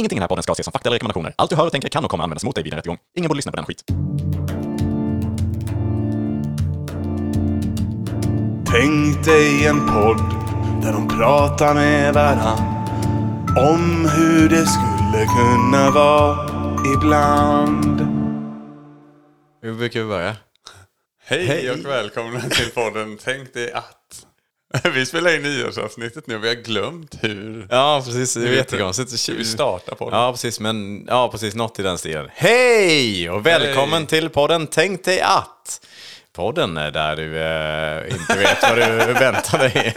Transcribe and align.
Ingenting 0.00 0.16
i 0.16 0.20
den 0.20 0.22
här 0.22 0.28
podden 0.28 0.42
ska 0.42 0.52
ses 0.52 0.64
som 0.64 0.72
fakta 0.72 0.88
eller 0.88 0.94
rekommendationer. 0.94 1.34
Allt 1.36 1.50
du 1.50 1.56
hör 1.56 1.66
och 1.66 1.72
tänker 1.72 1.88
kan 1.88 2.04
och 2.04 2.10
kommer 2.10 2.24
användas 2.24 2.44
mot 2.44 2.54
dig 2.54 2.64
vid 2.64 2.72
en 2.72 2.76
rättegång. 2.76 2.98
Ingen 3.16 3.28
borde 3.28 3.38
lyssna 3.38 3.52
på 3.52 3.56
den 3.56 3.66
skit. 3.66 3.84
Tänk 8.66 9.24
dig 9.24 9.66
en 9.66 9.86
podd 9.86 10.18
där 10.82 10.92
de 10.92 11.08
pratar 11.08 11.74
med 11.74 12.14
varann 12.14 12.58
om 13.56 14.08
hur 14.16 14.48
det 14.48 14.66
skulle 14.66 15.26
kunna 15.26 15.90
vara 15.90 16.48
ibland. 16.96 18.00
Hur 19.62 19.74
brukar 19.74 20.00
vi 20.00 20.06
börja? 20.06 20.36
Hej, 21.24 21.46
Hej. 21.46 21.70
och 21.70 21.84
välkomna 21.84 22.40
till 22.40 22.70
podden 22.70 23.18
Tänk 23.24 23.54
dig 23.54 23.72
att. 23.72 24.26
Vi 24.94 25.06
spelar 25.06 25.34
in 25.34 25.42
nyårsavsnittet 25.42 26.26
nu 26.26 26.36
och 26.36 26.44
vi 26.44 26.48
har 26.48 26.54
glömt 26.54 27.14
hur 27.20 27.66
Ja, 27.70 28.02
precis. 28.04 28.34
Det 28.34 28.48
är 28.48 28.52
jättekonstigt. 28.52 29.28
hur 29.28 29.34
vi 29.36 29.44
startar 29.44 29.94
podden. 29.94 30.18
Ja, 30.20 30.32
precis. 30.32 30.60
Men 30.60 31.06
ja, 31.08 31.28
precis. 31.30 31.54
Något 31.54 31.78
i 31.78 31.82
den 31.82 31.98
stilen. 31.98 32.28
Hej 32.34 33.30
och 33.30 33.46
välkommen 33.46 33.98
Hej. 33.98 34.06
till 34.06 34.30
podden 34.30 34.66
Tänk 34.66 35.04
dig 35.04 35.20
att. 35.20 35.86
Podden 36.32 36.76
är 36.76 36.90
där 36.90 37.16
du 37.16 37.38
eh, 37.38 38.12
inte 38.20 38.38
vet 38.38 38.62
vad 38.62 38.76
du 38.76 39.12
väntar 39.12 39.58
dig. 39.58 39.94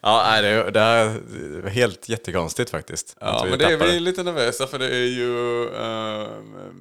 ja, 0.00 0.40
det, 0.42 0.70
det 0.70 0.80
här 0.80 1.20
är 1.64 1.68
helt 1.68 2.08
jättekonstigt 2.08 2.70
faktiskt. 2.70 3.16
Ja, 3.20 3.46
men 3.50 3.58
det 3.58 3.64
är 3.64 3.76
vi 3.76 4.00
lite 4.00 4.22
nervösa 4.22 4.66
för 4.66 4.78
det 4.78 4.86
är 4.86 5.06
ju... 5.06 5.62
eh, 5.64 6.28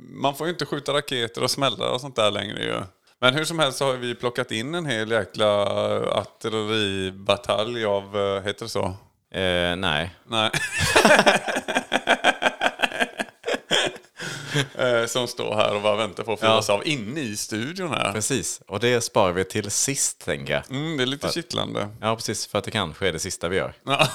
man 0.10 0.36
får 0.36 0.48
ju 0.48 0.54
inte 0.54 0.66
skjuta 0.66 0.94
raketer 0.94 1.44
och 1.44 1.52
smälla 1.52 1.92
och 1.92 2.02
sånt 2.02 2.16
där 2.16 2.32
längre 2.32 2.64
ju. 2.64 2.82
Men 3.22 3.34
hur 3.34 3.46
som 3.46 3.60
helst 3.60 3.78
så 3.78 3.86
har 3.86 3.94
vi 3.94 4.16
plockat 4.16 4.52
in 4.52 4.76
en 4.76 4.86
hel 4.86 5.12
jäkla 5.12 5.66
artilleribatalj 6.20 7.86
av, 7.86 8.18
eh, 8.18 8.42
heter 8.44 8.66
det 8.66 8.70
så? 8.70 8.86
Eh, 9.34 9.76
nej. 9.76 10.16
Nej. 10.28 10.52
Eh, 14.78 15.06
Som 15.06 15.28
står 15.28 15.56
här 15.56 15.76
och 15.76 15.82
bara 15.82 15.96
väntar 15.96 16.24
på 16.24 16.34
att 16.34 16.40
fyllas 16.40 16.70
av 16.70 16.88
inne 16.88 17.22
i 17.22 17.38
studion 17.38 17.90
här. 17.90 18.12
Precis. 18.14 18.62
Och 18.68 18.80
det 18.80 19.02
sparar 19.02 19.32
vi 19.32 19.44
till 19.44 19.72
sist, 19.72 20.26
tänker 20.26 20.54
jag. 20.54 20.64
Mm, 20.72 20.98
det 20.98 21.04
är 21.04 21.06
lite 21.06 21.30
kittlande. 21.32 21.90
Ja, 22.02 22.16
precis. 22.16 22.48
För 22.48 22.58
att 22.60 22.64
det 22.66 22.72
kanske 22.72 23.08
är 23.08 23.14
det 23.14 23.20
sista 23.20 23.48
vi 23.50 23.58
gör. 23.58 23.74
Ja, 23.86 24.08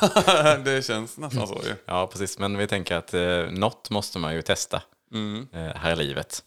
det 0.64 0.86
känns 0.86 1.18
nästan 1.18 1.46
så 1.48 1.60
ju. 1.64 1.74
Ja, 1.86 2.06
precis. 2.06 2.38
Men 2.38 2.56
vi 2.58 2.66
tänker 2.66 2.96
att 2.96 3.14
eh, 3.14 3.22
något 3.50 3.90
måste 3.90 4.18
man 4.18 4.34
ju 4.34 4.42
testa 4.42 4.82
Mm. 5.14 5.48
eh, 5.54 5.76
här 5.76 5.92
i 5.92 5.96
livet. 5.96 6.42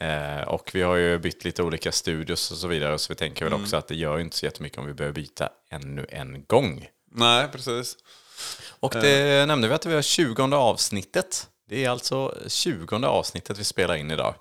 Eh, 0.00 0.40
och 0.48 0.70
vi 0.74 0.82
har 0.82 0.96
ju 0.96 1.18
bytt 1.18 1.44
lite 1.44 1.62
olika 1.62 1.92
studios 1.92 2.50
och 2.50 2.56
så 2.56 2.66
vidare. 2.68 2.98
Så 2.98 3.12
vi 3.12 3.16
tänker 3.16 3.46
Mm. 3.46 3.52
väl 3.58 3.64
också 3.64 3.76
att 3.76 3.88
det 3.88 3.94
gör 3.94 4.18
inte 4.18 4.36
så 4.36 4.44
jättemycket 4.46 4.78
om 4.78 4.86
vi 4.86 4.94
behöver 4.94 5.14
byta 5.14 5.48
ännu 5.70 6.06
en 6.08 6.44
gång. 6.46 6.88
Nej, 7.12 7.48
precis. 7.52 7.96
Och 8.80 8.92
det 8.94 9.46
nämnde 9.46 9.68
vi 9.68 9.74
att 9.74 9.86
vi 9.86 9.94
har 9.94 10.02
20 10.02 10.56
avsnittet. 10.56 11.48
Det 11.68 11.84
är 11.84 11.90
alltså 11.90 12.34
20 12.46 13.06
avsnittet 13.06 13.58
vi 13.58 13.64
spelar 13.64 13.94
in 13.96 14.10
idag. 14.10 14.34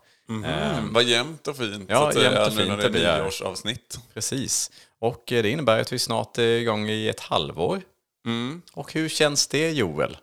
Eh, 0.45 0.83
Vad 0.91 1.03
jämnt 1.03 1.47
och 1.47 1.57
fint 1.57 1.89
Ja, 1.89 1.99
så 2.11 2.17
att 2.17 2.23
jämnt 2.23 2.37
och 2.47 2.51
nu 2.53 2.57
fint 2.57 2.69
när 2.69 2.77
det 2.77 2.89
blir 2.89 3.05
är 3.05 3.21
nyårsavsnitt. 3.21 3.99
precis. 4.13 4.71
Och 4.99 5.31
eh, 5.31 5.43
det 5.43 5.49
innebär 5.49 5.79
att 5.81 5.93
vi 5.93 5.99
snart 5.99 6.37
är 6.37 6.43
igång 6.43 6.89
i 6.89 7.07
ett 7.09 7.19
halvår. 7.19 7.81
Mm. 8.25 8.61
Och 8.73 8.93
hur 8.93 9.09
känns 9.09 9.47
det 9.47 9.71
Joel? 9.71 10.17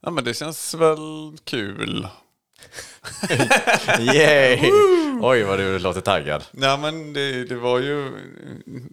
Ja, 0.00 0.10
men 0.10 0.24
det 0.24 0.34
känns 0.34 0.74
väl 0.74 0.98
kul. 1.44 2.08
Yay! 4.14 4.70
Oj, 5.22 5.42
vad 5.42 5.58
du 5.58 5.78
låter 5.78 6.00
taggad. 6.00 6.44
Ja, 6.50 6.76
men 6.76 7.12
det, 7.12 7.44
det 7.44 7.54
var 7.56 7.78
ju... 7.78 8.12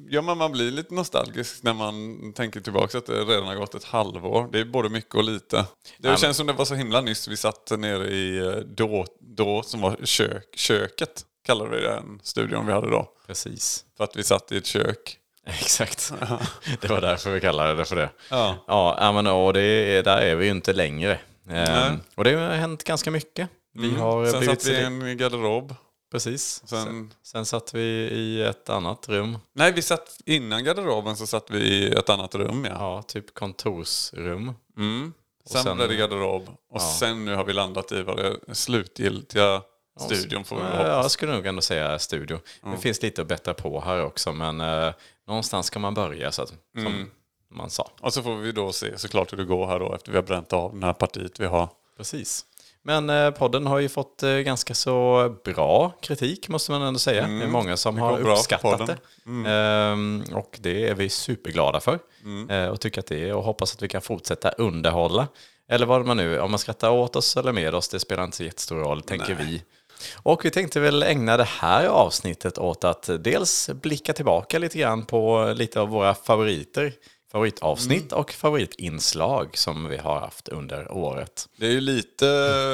Ja, 0.09 0.21
men 0.21 0.38
man 0.38 0.52
blir 0.52 0.71
lite 0.71 0.94
nostalgisk 0.94 1.63
när 1.63 1.73
man 1.73 2.33
tänker 2.33 2.61
tillbaka 2.61 2.97
att 2.97 3.05
det 3.05 3.13
redan 3.23 3.43
har 3.47 3.55
gått 3.55 3.75
ett 3.75 3.83
halvår. 3.83 4.49
Det 4.52 4.59
är 4.59 4.66
både 4.66 4.89
mycket 4.89 5.16
och 5.16 5.23
lite. 5.23 5.58
Det 5.97 6.08
men- 6.08 6.17
känns 6.17 6.38
som 6.38 6.47
det 6.47 6.53
var 6.53 6.66
så 6.66 6.75
himla 6.75 7.02
nyss. 7.02 7.27
Vi 7.27 7.38
satt 7.38 7.71
nere 7.77 8.08
i 8.08 8.38
eh, 8.38 8.52
då, 8.52 9.05
då 9.19 9.63
som 9.63 9.81
var 9.81 9.97
kök, 10.03 10.47
köket, 10.55 11.21
kallade 11.45 11.69
vi 11.77 11.83
den 11.83 12.19
studion 12.23 12.67
vi 12.67 12.73
hade 12.73 12.89
då. 12.89 13.09
Precis. 13.27 13.86
För 13.97 14.03
att 14.03 14.15
vi 14.15 14.23
satt 14.23 14.52
i 14.52 14.58
ett 14.58 14.65
kök. 14.65 15.17
Exakt. 15.48 16.14
Det 16.81 16.89
var 16.89 17.02
därför 17.02 17.31
vi 17.31 17.42
kallade 17.42 17.75
det 17.75 17.86
för 17.86 17.95
det. 17.95 18.09
Ja. 18.30 18.64
Ja, 18.67 19.11
men, 19.11 19.27
och 19.27 19.54
det, 19.54 19.61
är- 19.61 20.04
där 20.04 20.17
är 20.17 20.36
vi 20.36 20.45
ju 20.45 20.52
inte 20.52 20.73
längre. 20.73 21.20
Ehm, 21.50 22.00
och 22.16 22.23
det 22.23 22.33
har 22.36 22.50
hänt 22.56 22.83
ganska 22.83 23.11
mycket. 23.11 23.50
Vi 23.73 23.95
har 23.95 24.26
Sen 24.26 24.39
blivit... 24.39 24.61
satt 24.61 24.72
vi 24.73 24.78
i 24.78 24.83
en 24.83 25.17
garderob. 25.17 25.76
Precis. 26.11 26.64
Sen- 26.66 26.83
Sen, 26.86 27.14
sen 27.23 27.45
satt 27.45 27.73
vi 27.73 27.82
i 28.11 28.42
ett 28.44 28.70
annat 28.70 29.10
rum. 29.10 29.38
Nej, 29.55 29.72
vi 29.73 29.82
satt 29.82 30.17
innan 30.26 30.64
garderoben 30.64 31.17
så 31.17 31.28
satt 31.28 31.52
vi 31.52 31.60
i 31.60 31.88
ett 31.94 32.10
annat 32.10 32.36
rum. 32.36 32.66
Ja. 32.66 32.72
Ja, 32.80 33.02
typ 33.02 33.34
kontorsrum. 33.34 34.54
Mm. 34.78 35.14
Sen, 35.45 35.64
sen- 35.64 35.78
blev 35.78 35.89
det 35.89 35.95
garderob. 35.95 36.50
Och 36.70 36.82
sen 36.82 37.26
nu 37.26 37.36
har 37.36 37.44
vi 37.45 37.54
landat 37.54 37.92
i 37.92 38.02
vad 38.02 38.17
det 38.17 38.55
slutgiltiga 38.55 39.61
studion 40.00 40.44
får 40.44 40.55
vi 40.55 40.61
Ja, 40.61 40.67
hoppas. 40.70 40.88
jag 40.88 41.11
skulle 41.11 41.32
nog 41.36 41.45
ändå 41.45 41.61
säga 41.61 42.00
studio. 42.00 42.39
Det 42.72 42.78
finns 42.82 43.02
lite 43.02 43.22
att 43.22 43.28
bättra 43.28 43.54
på 43.54 43.82
här 43.82 44.05
också, 44.05 44.34
men 44.34 44.61
eh, 44.61 44.94
någonstans 45.28 45.66
ska 45.67 45.80
man 45.80 45.94
börja, 45.94 46.32
så 46.32 46.42
att, 46.42 46.50
som 46.50 46.86
Mm. 46.88 47.10
Man 47.52 47.70
sa. 47.70 47.92
Och 48.02 48.14
så 48.14 48.23
får 48.23 48.36
vi 48.36 48.52
då 48.52 48.72
se 48.72 48.98
såklart 48.98 49.33
hur 49.33 49.38
det 49.38 49.45
går 49.45 49.67
här 49.67 49.80
då 49.80 49.94
efter 49.94 50.11
vi 50.11 50.17
har 50.17 50.23
bränt 50.23 50.54
av 50.54 50.73
den 50.73 50.83
här 50.83 50.94
partiet 50.94 51.39
vi 51.39 51.45
har. 51.45 51.70
Precis. 51.98 52.45
Men 52.88 53.10
eh, 53.10 53.32
podden 53.32 53.67
har 53.67 53.80
ju 53.80 53.89
fått 53.89 54.23
eh, 54.23 54.32
ganska 54.32 54.73
så 54.73 55.30
bra 55.44 55.94
kritik 56.02 56.50
måste 56.50 56.72
man 56.72 56.82
ändå 56.82 57.00
säga. 57.00 57.28
Det 57.28 57.44
är 57.44 57.48
många 57.48 57.78
som 57.78 57.98
har 57.98 58.20
uppskattat 58.20 58.88
det. 58.88 58.98
Ehm, 59.50 60.23
och 60.34 60.58
det 60.61 60.89
är 60.89 60.94
vi 60.94 61.10
superglada 61.10 61.80
för. 61.80 62.00
Eh, 62.50 62.67
och 62.67 62.82
tycker 62.82 63.00
att 63.00 63.08
det 63.08 63.30
är 63.30 63.34
och 63.34 63.44
hoppas 63.44 63.76
att 63.76 63.82
vi 63.82 63.88
kan 63.88 64.02
fortsätta 64.02 64.50
underhålla. 64.50 65.28
Eller 65.70 65.86
vad 65.86 66.05
man 66.05 66.17
nu, 66.17 66.39
om 66.39 66.52
man 66.52 66.60
skrattar 66.60 66.89
åt 66.92 67.16
oss 67.16 67.38
eller 67.38 67.52
med 67.52 67.76
oss, 67.76 67.89
det 67.89 68.00
spelar 68.00 68.23
inte 68.23 68.38
så 68.38 68.44
jättestor 68.44 68.76
roll, 68.76 69.02
tänker 69.02 69.36
vi. 69.36 69.64
Och 70.16 70.45
vi 70.45 70.52
tänkte 70.52 70.80
väl 70.80 71.04
ägna 71.04 71.38
det 71.38 71.44
här 71.44 71.86
avsnittet 71.86 72.58
åt 72.58 72.84
att 72.84 73.10
dels 73.20 73.70
blicka 73.73 74.14
tillbaka 74.14 74.60
lite 74.60 74.78
grann 74.78 75.05
på 75.05 75.54
lite 75.55 75.82
av 75.82 75.89
våra 75.89 76.14
favoriter, 76.14 76.94
favoritavsnitt 77.36 78.12
och 78.12 78.32
favoritinslag 78.32 79.58
som 79.58 79.88
vi 79.88 79.98
har 79.98 80.20
haft 80.20 80.48
under 80.48 80.92
året. 80.92 81.50
Det 81.58 81.68
är 81.68 81.72
ju 81.72 81.82
lite 81.82 82.26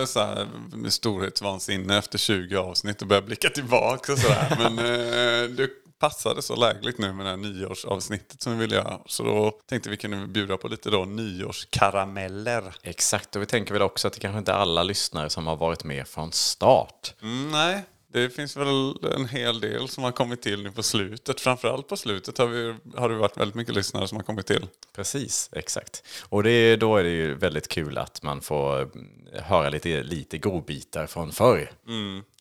så 0.08 0.20
här 0.20 0.48
storhetsvansinne 0.90 1.98
efter 1.98 2.18
20 2.18 2.58
avsnitt 2.58 3.02
och 3.02 3.08
börja 3.08 3.22
blicka 3.22 3.50
tillbaka 3.50 4.14
och 4.14 4.20
sådär. 4.20 4.56
Men 4.70 4.80
eh, 4.80 5.50
det 5.50 5.70
passade 6.00 6.42
så 6.42 6.56
lägligt 6.56 6.98
nu 6.98 7.14
med 7.14 7.26
det 7.26 7.30
här 7.30 7.38
nyårsavsnittet 7.38 8.42
som 8.42 8.54
vi 8.54 8.60
ville 8.60 8.76
göra. 8.76 9.00
Så 9.06 9.24
då 9.24 9.52
tänkte 9.52 9.90
vi 9.90 9.98
kunde 9.98 10.28
bjuda 10.28 10.58
på 10.58 10.68
lite 10.68 10.90
då 10.90 11.06
nyårskarameller. 11.06 12.76
Exakt, 12.84 13.36
och 13.36 13.42
vi 13.42 13.46
tänker 13.46 13.74
väl 13.74 13.82
också 13.82 14.08
att 14.08 14.14
det 14.14 14.20
kanske 14.20 14.40
inte 14.40 14.52
är 14.52 14.56
alla 14.56 14.84
lyssnare 14.84 15.30
som 15.30 15.48
har 15.48 15.56
varit 15.56 15.84
med 15.84 16.08
från 16.08 16.32
start. 16.32 17.14
Mm, 17.22 17.52
nej, 17.52 17.84
det 18.12 18.30
finns 18.30 18.58
väl 18.58 18.96
en 19.16 19.28
hel 19.28 19.60
del 19.60 19.88
som 19.88 20.04
har 20.04 20.12
kommit 20.12 20.42
till 20.42 20.64
nu 20.64 20.72
på 20.72 20.84
slutet. 20.84 21.42
Framförallt 21.42 21.88
på 21.88 21.98
slutet 21.98 22.38
har, 22.38 22.48
vi, 22.48 22.76
har 22.96 23.10
det 23.10 23.16
varit 23.16 23.38
väldigt 23.38 23.56
mycket 23.56 23.76
lyssnare 23.76 24.08
som 24.08 24.16
har 24.16 24.24
kommit 24.24 24.46
till. 24.46 24.68
Precis, 24.96 25.50
exakt. 25.52 26.04
Och 26.30 26.44
det, 26.44 26.76
då 26.76 26.98
är 26.98 27.04
det 27.04 27.10
ju 27.10 27.34
väldigt 27.34 27.68
kul 27.68 27.98
att 27.98 28.24
man 28.24 28.42
får 28.42 28.82
mm, 28.82 29.28
höra 29.34 29.70
lite, 29.70 30.04
lite 30.04 30.38
godbitar 30.38 31.08
från 31.08 31.32
förr. 31.32 31.72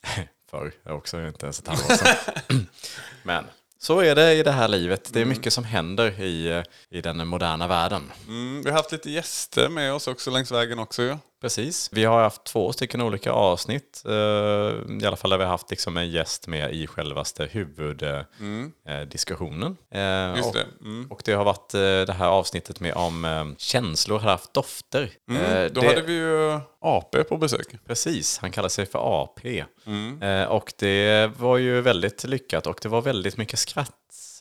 förr, 0.51 0.73
det 0.83 0.91
är 0.91 0.95
också 0.95 1.27
inte 1.27 1.47
ens 1.47 1.59
ett 1.61 1.69
halvår 1.69 1.97
sedan. 1.97 2.67
Men 3.23 3.45
så 3.79 4.01
är 4.01 4.15
det 4.15 4.35
i 4.35 4.43
det 4.43 4.53
här 4.53 4.69
livet. 4.69 5.11
Det 5.13 5.21
är 5.21 5.25
mycket 5.25 5.53
som 5.53 5.65
händer 5.65 6.21
i, 6.21 6.65
i 6.91 7.01
den 7.01 7.29
moderna 7.29 7.67
världen. 7.67 8.13
Mm, 8.29 8.63
vi 8.63 8.71
har 8.71 8.77
haft 8.77 8.93
lite 8.93 9.11
gäster 9.11 9.69
med 9.69 9.93
oss 9.93 10.09
också 10.09 10.31
längs 10.31 10.53
vägen 10.53 10.79
också. 10.79 11.03
Ja. 11.03 11.19
Precis. 11.41 11.89
Vi 11.93 12.05
har 12.05 12.23
haft 12.23 12.45
två 12.45 12.73
stycken 12.73 13.01
olika 13.01 13.33
avsnitt. 13.33 14.03
eh, 14.07 14.13
I 14.13 15.07
alla 15.07 15.17
fall 15.17 15.31
där 15.31 15.39
vi 15.39 15.45
har 15.45 15.51
haft 15.51 15.71
liksom 15.71 15.97
en 15.97 16.11
gäst 16.11 16.47
med 16.47 16.75
i 16.75 16.87
självaste 16.87 17.49
huvuddiskussionen. 17.51 19.77
Mm. 19.91 20.37
Just 20.37 20.49
och, 20.49 20.55
det. 20.55 20.67
Mm. 20.81 21.07
och 21.11 21.23
det 21.25 21.33
har 21.33 21.45
varit 21.45 21.75
eh, 21.75 21.81
det 21.81 22.13
här 22.19 22.29
avsnittet 22.29 22.81
med 22.81 22.95
om 22.95 23.25
eh, 23.25 23.45
känslor 23.59 24.19
har 24.19 24.31
haft 24.31 24.55
dofter. 24.55 25.03
Eh, 25.03 25.09
Mm, 25.37 25.73
Då 25.73 25.81
det- 25.81 25.87
hade 25.87 26.03
vi 26.03 26.13
ju 26.13 26.61
AP 26.81 27.25
på 27.25 27.37
besök. 27.37 27.67
Precis, 27.87 28.39
han 28.39 28.51
kallar 28.51 28.69
sig 28.69 28.87
för 28.87 29.23
AP. 29.23 29.65
Mm. 29.87 30.23
Eh, 30.23 30.45
och 30.45 30.73
det 30.79 31.31
var 31.39 31.57
ju 31.57 31.81
väldigt 31.81 32.25
lyckat 32.25 32.67
och 32.67 32.79
det 32.83 32.89
var 32.89 33.03
väldigt 33.03 33.37
mycket 33.37 33.59
skratt 33.59 33.91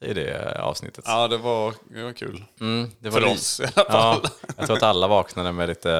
i 0.01 0.13
det 0.13 0.59
avsnittet. 0.61 1.03
Ja, 1.07 1.27
det 1.27 1.37
var, 1.37 1.73
det 1.93 2.03
var 2.03 2.13
kul. 2.13 2.43
Mm, 2.61 2.91
det 2.99 3.09
var 3.09 3.21
För 3.21 3.27
oss 3.27 3.59
i 3.59 3.63
alla 3.63 3.89
fall. 3.89 4.21
Ja, 4.21 4.29
jag 4.57 4.65
tror 4.65 4.77
att 4.77 4.83
alla 4.83 5.07
vaknade 5.07 5.51
med 5.51 5.69
lite 5.69 5.91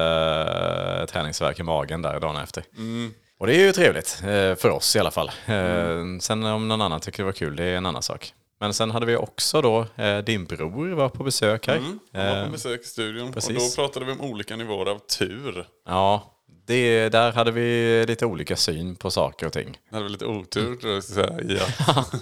äh, 1.00 1.06
träningsvärk 1.06 1.58
i 1.58 1.62
magen 1.62 2.02
där 2.02 2.20
dagen 2.20 2.36
efter. 2.36 2.64
Mm. 2.76 3.14
Och 3.38 3.46
det 3.46 3.56
är 3.56 3.58
ju 3.58 3.72
trevligt, 3.72 4.18
eh, 4.22 4.54
för 4.54 4.70
oss 4.70 4.96
i 4.96 4.98
alla 4.98 5.10
fall. 5.10 5.30
Eh, 5.46 6.18
Sen 6.20 6.44
om 6.44 6.68
någon 6.68 6.80
annan 6.80 7.00
tycker 7.00 7.18
det 7.18 7.24
var 7.24 7.32
kul, 7.32 7.56
det 7.56 7.64
är 7.64 7.76
en 7.76 7.86
annan 7.86 8.02
sak. 8.02 8.34
Men 8.60 8.74
sen 8.74 8.90
hade 8.90 9.06
vi 9.06 9.16
också 9.16 9.62
då, 9.62 9.86
din 10.24 10.44
bror 10.44 10.88
var 10.88 11.08
på 11.08 11.24
besök 11.24 11.66
här. 11.66 11.76
Han 11.76 12.00
var 12.12 12.44
på 12.44 12.50
besök 12.50 12.80
i 12.80 12.84
studion 12.84 13.32
precis. 13.32 13.48
och 13.48 13.54
då 13.54 13.82
pratade 13.82 14.06
vi 14.06 14.12
om 14.12 14.20
olika 14.20 14.56
nivåer 14.56 14.86
av 14.90 14.98
tur. 14.98 15.66
Ja, 15.86 16.40
det, 16.66 17.08
där 17.08 17.32
hade 17.32 17.50
vi 17.50 18.04
lite 18.06 18.26
olika 18.26 18.56
syn 18.56 18.96
på 18.96 19.10
saker 19.10 19.46
och 19.46 19.52
ting. 19.52 19.78
Hade 19.90 20.02
väl 20.02 20.12
lite 20.12 20.26
otur 20.26 20.76
tror 20.76 20.94
jag, 20.94 21.04
säga, 21.04 21.62
att... 21.86 22.14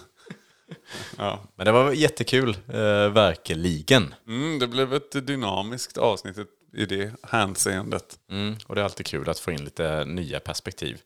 ja. 1.18 1.38
Men 1.56 1.66
det 1.66 1.72
var 1.72 1.92
jättekul, 1.92 2.56
eh, 2.68 3.08
verkligen. 3.08 4.14
mm, 4.26 4.58
det 4.58 4.66
blev 4.66 4.94
ett 4.94 5.26
dynamiskt 5.26 5.98
avsnitt, 5.98 6.38
i 6.72 6.86
det 6.86 7.12
hänseendet. 7.22 8.18
Mm, 8.30 8.56
och 8.66 8.74
det 8.74 8.80
är 8.80 8.84
alltid 8.84 9.06
kul 9.06 9.28
att 9.28 9.38
få 9.38 9.50
in 9.50 9.64
lite 9.64 10.04
nya 10.04 10.40
perspektiv. 10.40 11.00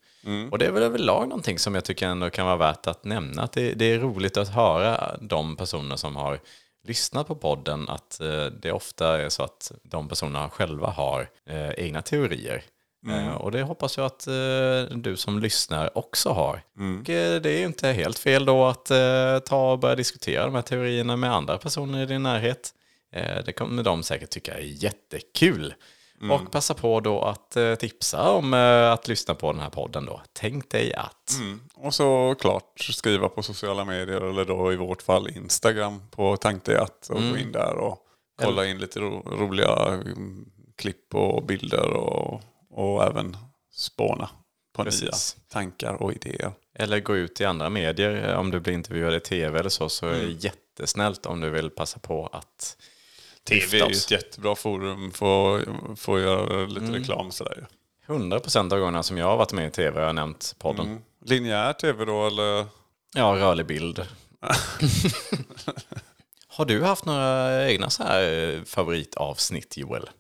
Och 0.51 0.59
det 0.59 0.67
är 0.67 0.71
väl 0.71 0.83
överlag 0.83 1.29
någonting 1.29 1.59
som 1.59 1.75
jag 1.75 1.85
tycker 1.85 2.07
ändå 2.07 2.31
kan 2.31 2.47
vara 2.47 2.57
värt 2.57 2.87
att 2.87 3.05
nämna. 3.05 3.43
Att 3.43 3.53
det, 3.53 3.75
det 3.75 3.85
är 3.85 3.99
roligt 3.99 4.37
att 4.37 4.49
höra 4.49 5.17
de 5.21 5.57
personer 5.57 5.97
som 5.97 6.17
har 6.17 6.41
lyssnat 6.85 7.27
på 7.27 7.35
podden, 7.35 7.89
att 7.89 8.21
eh, 8.21 8.45
det 8.47 8.73
ofta 8.73 9.23
är 9.23 9.29
så 9.29 9.43
att 9.43 9.73
de 9.83 10.09
personerna 10.09 10.51
själva 10.51 10.87
har 10.87 11.29
eh, 11.47 11.71
egna 11.71 12.03
teorier. 12.03 12.63
Eh, 13.09 13.35
och 13.35 13.51
det 13.51 13.63
hoppas 13.63 13.97
jag 13.97 14.07
att 14.07 14.27
eh, 14.27 14.97
du 14.97 15.17
som 15.17 15.39
lyssnar 15.39 15.99
också 15.99 16.31
har. 16.31 16.63
Och, 17.01 17.11
eh, 17.11 17.41
det 17.41 17.51
är 17.51 17.59
ju 17.59 17.67
inte 17.67 17.89
helt 17.89 18.19
fel 18.19 18.45
då 18.45 18.65
att 18.65 18.91
eh, 18.91 19.39
ta 19.39 19.73
och 19.73 19.79
börja 19.79 19.95
diskutera 19.95 20.45
de 20.45 20.55
här 20.55 20.63
teorierna 20.63 21.17
med 21.17 21.33
andra 21.33 21.59
personer 21.59 22.03
i 22.03 22.07
din 22.07 22.23
närhet. 22.23 22.75
Eh, 23.13 23.45
det 23.45 23.53
kommer 23.53 23.83
de 23.83 24.03
säkert 24.03 24.31
tycka 24.31 24.55
är 24.55 24.85
jättekul. 24.85 25.75
Och 26.31 26.53
passa 26.53 26.75
på 26.75 27.01
då 27.01 27.23
att 27.23 27.57
eh, 27.57 27.75
tipsa 27.75 28.31
om 28.31 28.55
att 28.93 29.09
lyssna 29.09 29.35
på 29.35 29.53
den 29.53 29.61
här 29.61 29.71
podden 29.71 30.05
då. 30.05 30.23
Tänk 30.33 30.71
dig 30.71 30.95
att. 30.95 31.31
Och 31.75 31.95
så 31.95 32.35
klart 32.41 32.81
skriva 32.81 33.29
på 33.29 33.43
sociala 33.43 33.85
medier 33.85 34.21
eller 34.21 34.45
då 34.45 34.73
i 34.73 34.77
vårt 34.77 35.03
fall 35.03 35.29
Instagram 35.29 36.03
på 36.11 36.37
Tank 36.37 36.65
dig 36.65 36.77
att 36.77 37.09
och 37.11 37.21
gå 37.31 37.37
in 37.39 37.53
där 37.53 37.75
och 37.75 37.99
kolla 38.43 38.67
in 38.67 38.79
lite 38.79 39.01
ro 39.01 39.23
roliga 39.39 39.87
mm, 39.87 40.45
klipp 40.77 41.15
och 41.15 41.45
bilder 41.45 41.93
och, 41.93 42.43
och 42.73 43.05
även 43.05 43.37
spåna 43.73 44.31
på 44.73 44.85
Precis. 44.85 45.03
nya 45.03 45.13
tankar 45.49 45.93
och 46.03 46.13
idéer. 46.13 46.53
Eller 46.75 47.01
gå 47.01 47.17
ut 47.17 47.41
i 47.41 47.45
andra 47.45 47.71
medier 47.71 48.29
eh, 48.31 48.39
om 48.39 48.51
du 48.51 48.61
blir 48.61 48.75
intervjuad 48.75 49.15
i 49.15 49.21
tv 49.21 49.59
eller 49.61 49.71
så. 49.71 49.89
Så 49.89 50.07
är 50.07 50.15
Mm. 50.15 50.27
det 50.27 50.45
jättesnällt 50.45 51.27
om 51.27 51.41
du 51.41 51.51
vill 51.51 51.71
passa 51.71 51.99
på 51.99 52.27
att 52.33 52.77
TV 53.45 53.81
är 53.81 53.87
ju 53.89 53.93
ett 53.93 54.11
jättebra 54.11 54.55
forum 54.55 55.11
för 55.11 55.65
för 55.97 56.17
att 56.17 56.23
göra 56.23 56.67
lite 56.67 56.93
reklam 56.93 57.31
sådär 57.31 57.55
ju. 57.57 57.65
100% 58.15 58.73
av 58.73 58.79
gångerna 58.79 59.03
som 59.03 59.19
jag 59.19 59.27
har 59.27 59.37
varit 59.37 59.53
med 59.53 59.67
i 59.67 59.71
tv 59.71 60.01
har 60.01 60.07
jag 60.07 60.15
nämnt 60.15 60.55
podden. 60.59 60.87
Mm. 60.87 61.03
Linjär 61.25 61.73
TV 61.73 62.05
då 62.05 62.27
eller? 62.27 62.67
Ja, 63.15 63.37
rörlig 63.37 63.67
bild. 63.67 64.07
har 66.49 66.65
du 66.65 66.83
haft 66.83 67.05
några 67.05 67.69
egna 67.71 67.91
så 67.91 68.03
här 68.03 68.55
eh, 68.55 68.63
favoritavsnitt 68.65 69.77
Joel? 69.77 70.11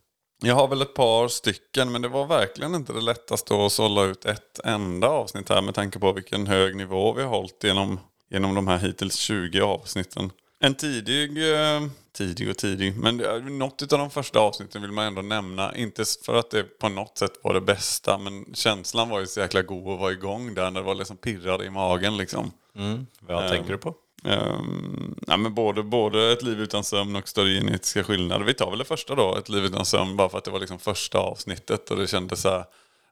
Jag 0.44 0.54
har 0.54 0.68
väl 0.68 0.82
ett 0.82 0.94
par 0.94 1.28
stycken 1.28 1.92
men 1.92 2.02
det 2.02 2.08
var 2.08 2.26
verkligen 2.26 2.74
inte 2.74 2.92
det 2.92 3.00
lättaste 3.00 3.54
att 3.66 3.72
sålla 3.72 4.04
ut 4.04 4.24
ett 4.24 4.60
enda 4.64 5.08
avsnitt 5.08 5.48
här 5.48 5.62
med 5.62 5.74
tanke 5.74 5.98
på 5.98 6.12
vilken 6.12 6.46
hög 6.46 6.76
nivå 6.76 7.12
vi 7.12 7.22
har 7.22 7.28
hållit 7.28 7.64
genom, 7.64 8.00
genom 8.30 8.54
de 8.54 8.68
här 8.68 8.78
hittills 8.78 9.16
20 9.16 9.60
avsnitten. 9.60 10.30
En 10.60 10.74
tidig, 10.74 11.52
eh, 11.54 11.80
tidig 12.16 12.50
och 12.50 12.56
tidig, 12.58 12.96
men 12.98 13.16
det- 13.16 13.40
något 13.40 13.92
av 13.92 13.98
de 13.98 14.10
första 14.10 14.38
avsnitten 14.40 14.82
vill 14.82 14.92
man 14.92 15.04
ändå 15.06 15.22
nämna. 15.22 15.76
Inte 15.76 16.04
för 16.24 16.34
att 16.34 16.50
det 16.50 16.62
på 16.78 16.88
något 16.88 17.18
sätt 17.18 17.32
var 17.42 17.54
det 17.54 17.60
bästa 17.60 18.18
men 18.18 18.54
känslan 18.54 19.08
var 19.08 19.20
ju 19.20 19.26
så 19.26 19.40
jäkla 19.40 19.62
god 19.62 19.94
att 19.94 20.00
vara 20.00 20.12
igång 20.12 20.54
där 20.54 20.70
när 20.70 20.80
det 20.80 20.86
var 20.86 20.94
liksom 20.94 21.16
pirrade 21.16 21.64
i 21.64 21.70
magen 21.70 22.16
liksom. 22.16 22.50
Vad 23.20 23.48
tänker 23.48 23.72
du 23.72 23.78
på? 23.78 23.94
Um, 24.24 25.14
ja, 25.26 25.36
men 25.36 25.54
både, 25.54 25.82
både 25.82 26.32
Ett 26.32 26.42
liv 26.42 26.60
utan 26.60 26.84
sömn 26.84 27.16
och 27.16 27.28
Större 27.28 27.48
genetiska 27.48 28.04
skillnader. 28.04 28.44
Vi 28.44 28.54
tar 28.54 28.70
väl 28.70 28.78
det 28.78 28.84
första 28.84 29.14
då, 29.14 29.36
Ett 29.36 29.48
liv 29.48 29.64
utan 29.64 29.84
sömn, 29.84 30.16
bara 30.16 30.28
för 30.28 30.38
att 30.38 30.44
det 30.44 30.50
var 30.50 30.60
liksom 30.60 30.78
första 30.78 31.18
avsnittet 31.18 31.90
och 31.90 31.96
det 31.96 32.06
kändes 32.06 32.42
så 32.42 32.48
här, 32.48 32.64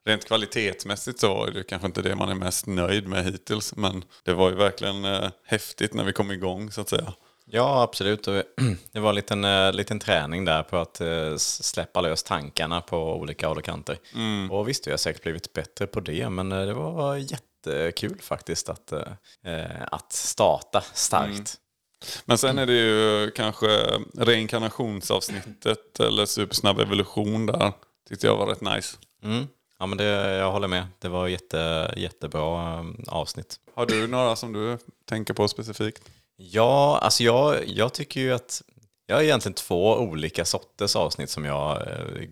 rent 0.05 0.25
kvalitetsmässigt 0.25 1.19
så 1.19 1.33
var 1.33 1.47
det 1.47 1.63
kanske 1.63 1.85
inte 1.85 2.01
det 2.01 2.15
man 2.15 2.29
är 2.29 2.35
mest 2.35 2.67
nöjd 2.67 3.07
med 3.07 3.25
hittills. 3.25 3.75
Men 3.75 4.03
det 4.23 4.33
var 4.33 4.49
ju 4.49 4.55
verkligen 4.55 5.05
eh, 5.05 5.29
häftigt 5.45 5.93
när 5.93 6.03
vi 6.03 6.13
kom 6.13 6.31
igång 6.31 6.71
så 6.71 6.81
att 6.81 6.89
säga. 6.89 7.13
Ja, 7.45 7.81
absolut. 7.81 8.23
Det 8.91 8.99
var 8.99 9.09
en 9.09 9.15
liten, 9.15 9.43
eh, 9.43 9.73
liten 9.73 9.99
träning 9.99 10.45
där 10.45 10.63
på 10.63 10.77
att 10.77 11.01
eh, 11.01 11.35
släppa 11.37 12.01
lös 12.01 12.23
tankarna 12.23 12.81
på 12.81 13.15
olika 13.15 13.47
håll 13.47 13.57
och 13.57 13.63
kanter. 13.63 13.97
Och 14.51 14.69
visst, 14.69 14.87
vi 14.87 14.91
har 14.91 14.97
säkert 14.97 15.23
blivit 15.23 15.53
bättre 15.53 15.87
på 15.87 15.99
det, 15.99 16.29
men 16.29 16.51
eh, 16.51 16.65
det 16.65 16.73
var 16.73 17.15
jättekul 17.65 18.21
faktiskt 18.21 18.69
att, 18.69 18.91
eh, 18.91 19.13
eh, 19.45 19.83
att 19.91 20.13
starta 20.13 20.81
starkt. 20.93 21.57
Men 22.25 22.37
sen 22.37 22.57
är 22.57 22.65
det 22.65 22.73
ju 22.73 23.31
kanske 23.31 23.67
reinkarnationsavsnittet 24.17 25.99
eller 25.99 26.25
supersnabb 26.25 26.79
evolution 26.79 27.45
där. 27.45 27.73
Tyckte 28.09 28.27
jag 28.27 28.37
var 28.37 28.47
rätt 28.47 28.61
nice. 28.61 28.97
Mm. 29.23 29.47
Ja, 29.79 29.85
men 29.85 29.97
det, 29.97 30.03
jag 30.37 30.51
håller 30.51 30.67
med. 30.67 30.87
Det 30.99 31.09
var 31.09 31.27
jätte, 31.27 31.93
jättebra 31.97 32.73
eh, 32.73 32.85
avsnitt. 33.07 33.59
Har 33.75 33.85
du 33.85 34.07
några 34.07 34.35
som 34.35 34.53
du 34.53 34.77
tänker 35.05 35.33
på 35.33 35.47
specifikt? 35.47 36.01
Ja, 36.35 36.99
alltså 37.01 37.23
jag, 37.23 37.67
jag 37.67 37.93
tycker 37.93 38.21
ju 38.21 38.33
att 38.33 38.61
jag 39.05 39.15
har 39.15 39.23
egentligen 39.23 39.53
två 39.53 39.97
olika 39.97 40.45
sorters 40.45 40.95
avsnitt 40.95 41.29
som 41.29 41.45
jag 41.45 41.87
eh, 41.87 42.27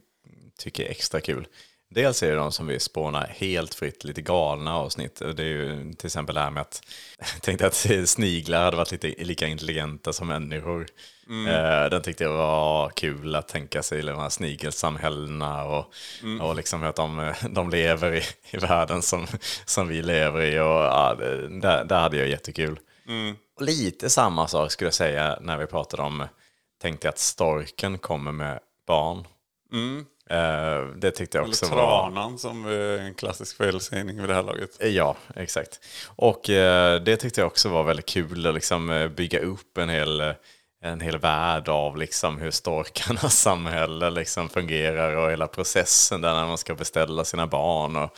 tycker 0.58 0.84
är 0.84 0.90
extra 0.90 1.22
kul. 1.22 1.48
Dels 1.92 2.24
är 2.24 2.30
det 2.30 2.36
de 2.36 2.52
som 2.52 2.68
vi 2.68 2.80
spånar 2.80 3.28
helt 3.28 3.74
fritt, 3.74 4.04
lite 4.04 4.22
galna 4.22 4.76
avsnitt. 4.76 5.16
Det 5.16 5.44
är 5.44 5.48
ju 5.48 5.94
till 5.94 6.06
exempel 6.06 6.36
det 6.36 6.42
här 6.42 6.52
med 6.52 6.62
att 6.62 6.82
jag 7.20 7.28
tänkte 7.42 7.68
att 7.68 8.10
sniglar 8.10 8.64
hade 8.64 8.78
varit 8.78 8.92
lite 8.92 9.08
lika 9.24 9.48
intelligenta 9.48 10.14
som 10.14 10.28
människor. 10.28 10.88
Eh, 11.48 11.90
Den 11.90 12.02
tyckte 12.02 12.24
jag 12.24 12.32
var 12.34 12.90
kul 12.90 13.36
att 13.36 13.48
tänka 13.48 13.84
sig, 13.84 14.02
de 14.02 14.20
här 14.20 14.30
snigelsamhällena 14.30 15.64
och, 15.64 15.94
och 16.42 16.56
liksom 16.56 16.84
att 16.84 16.96
de, 16.96 17.34
de 17.50 17.70
lever 17.70 18.14
i, 18.14 18.22
i 18.52 18.58
världen 18.58 19.02
som, 19.02 19.28
som 19.66 19.88
vi 19.88 20.02
lever 20.02 20.42
i. 20.42 20.60
Och, 20.60 20.66
ja, 20.66 21.16
det, 21.50 21.84
där 21.84 22.00
hade 22.00 22.18
jag 22.18 22.28
jättekul. 22.28 22.80
Och 23.56 23.62
Lite 23.66 24.10
samma 24.10 24.48
sak 24.48 24.72
skulle 24.72 24.88
jag 24.88 24.94
säga 24.94 25.38
när 25.42 25.58
vi 25.58 25.66
pratade 25.66 26.04
om, 26.04 26.28
tänkte 26.82 27.08
jag 27.08 27.12
att 27.14 27.20
storken 27.20 27.98
kommer 27.98 28.32
med 28.32 28.60
barn. 28.88 29.26
Eh, 30.30 30.86
det 30.96 31.12
tyckte 31.12 31.38
jag 31.38 31.44
Eller 31.44 31.52
också 31.54 31.66
var... 31.66 31.76
tranan 31.76 32.38
som 32.38 32.66
är 32.66 32.98
en 32.98 33.14
klassisk 33.14 33.58
felsägning 33.58 34.20
vid 34.20 34.30
det 34.30 34.34
här 34.36 34.44
laget. 34.44 34.70
Ja, 34.80 35.16
exakt. 35.36 35.80
Och 36.16 36.50
eh, 36.50 37.02
det 37.02 37.18
tyckte 37.18 37.42
jag 37.42 37.48
också 37.48 37.70
var 37.70 37.84
väldigt 37.84 38.06
kul 38.06 38.48
att 38.48 38.54
liksom, 38.54 38.90
eh, 38.90 39.08
bygga 39.08 39.40
upp 39.40 39.78
en 39.78 39.90
hel, 39.90 40.22
eh, 40.22 40.32
en 40.84 41.02
hel 41.02 41.18
värld 41.18 41.70
av 41.70 41.98
liksom, 41.98 42.38
hur 42.38 42.52
storkarnas 42.52 43.40
samhälle 43.42 44.10
liksom, 44.10 44.50
fungerar 44.50 45.16
och 45.16 45.32
hela 45.32 45.48
processen 45.48 46.22
där 46.22 46.34
när 46.34 46.48
man 46.48 46.58
ska 46.58 46.76
beställa 46.76 47.26
sina 47.26 47.48
barn. 47.48 47.96
Och, 47.96 48.18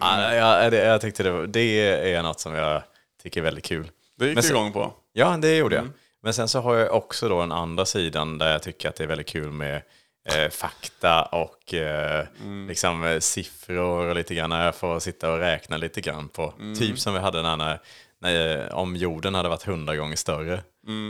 ja, 0.00 0.34
jag, 0.34 0.72
det, 0.72 0.84
jag 0.84 1.00
tyckte 1.00 1.22
det, 1.22 1.30
var- 1.30 1.46
det 1.46 2.12
är 2.14 2.22
något 2.22 2.40
som 2.40 2.54
jag 2.54 2.82
tycker 3.22 3.40
är 3.40 3.44
väldigt 3.44 3.64
kul. 3.64 3.90
Det 4.18 4.26
gick 4.26 4.34
Men 4.34 4.42
du 4.42 4.48
sen- 4.48 4.56
igång 4.56 4.72
på. 4.72 4.92
Ja, 5.12 5.36
det 5.36 5.56
gjorde 5.56 5.76
jag. 5.76 5.88
Men 6.22 6.34
sen 6.34 6.48
så 6.48 6.60
har 6.60 6.74
jag 6.76 6.92
också 6.94 7.28
då 7.28 7.40
den 7.40 7.52
andra 7.52 7.84
sidan 7.84 8.38
där 8.38 8.52
jag 8.52 8.62
tycker 8.62 8.88
att 8.88 8.96
det 8.96 9.04
är 9.04 9.08
väldigt 9.08 9.28
kul 9.28 9.50
med 9.50 9.82
eh, 10.28 10.50
fakta 10.50 11.22
och 11.22 11.74
eh, 11.74 12.26
liksom, 12.68 13.04
eh, 13.04 13.18
siffror 13.18 14.08
och 14.08 14.14
lite 14.14 14.34
grann. 14.34 14.50
Jag 14.50 14.74
får 14.74 14.98
sitta 14.98 15.32
och 15.32 15.38
räkna 15.38 15.76
lite 15.76 16.00
grann 16.00 16.28
på. 16.28 16.54
Typ 16.78 16.98
som 16.98 17.14
vi 17.14 17.20
hade 17.20 17.42
när, 17.42 17.56
när, 17.56 17.80
när, 18.20 18.66
eh, 18.66 18.74
om 18.74 18.96
jorden 18.96 19.34
hade 19.34 19.48
varit 19.48 19.62
hundra 19.62 19.96
gånger 19.96 20.16
större. 20.16 20.62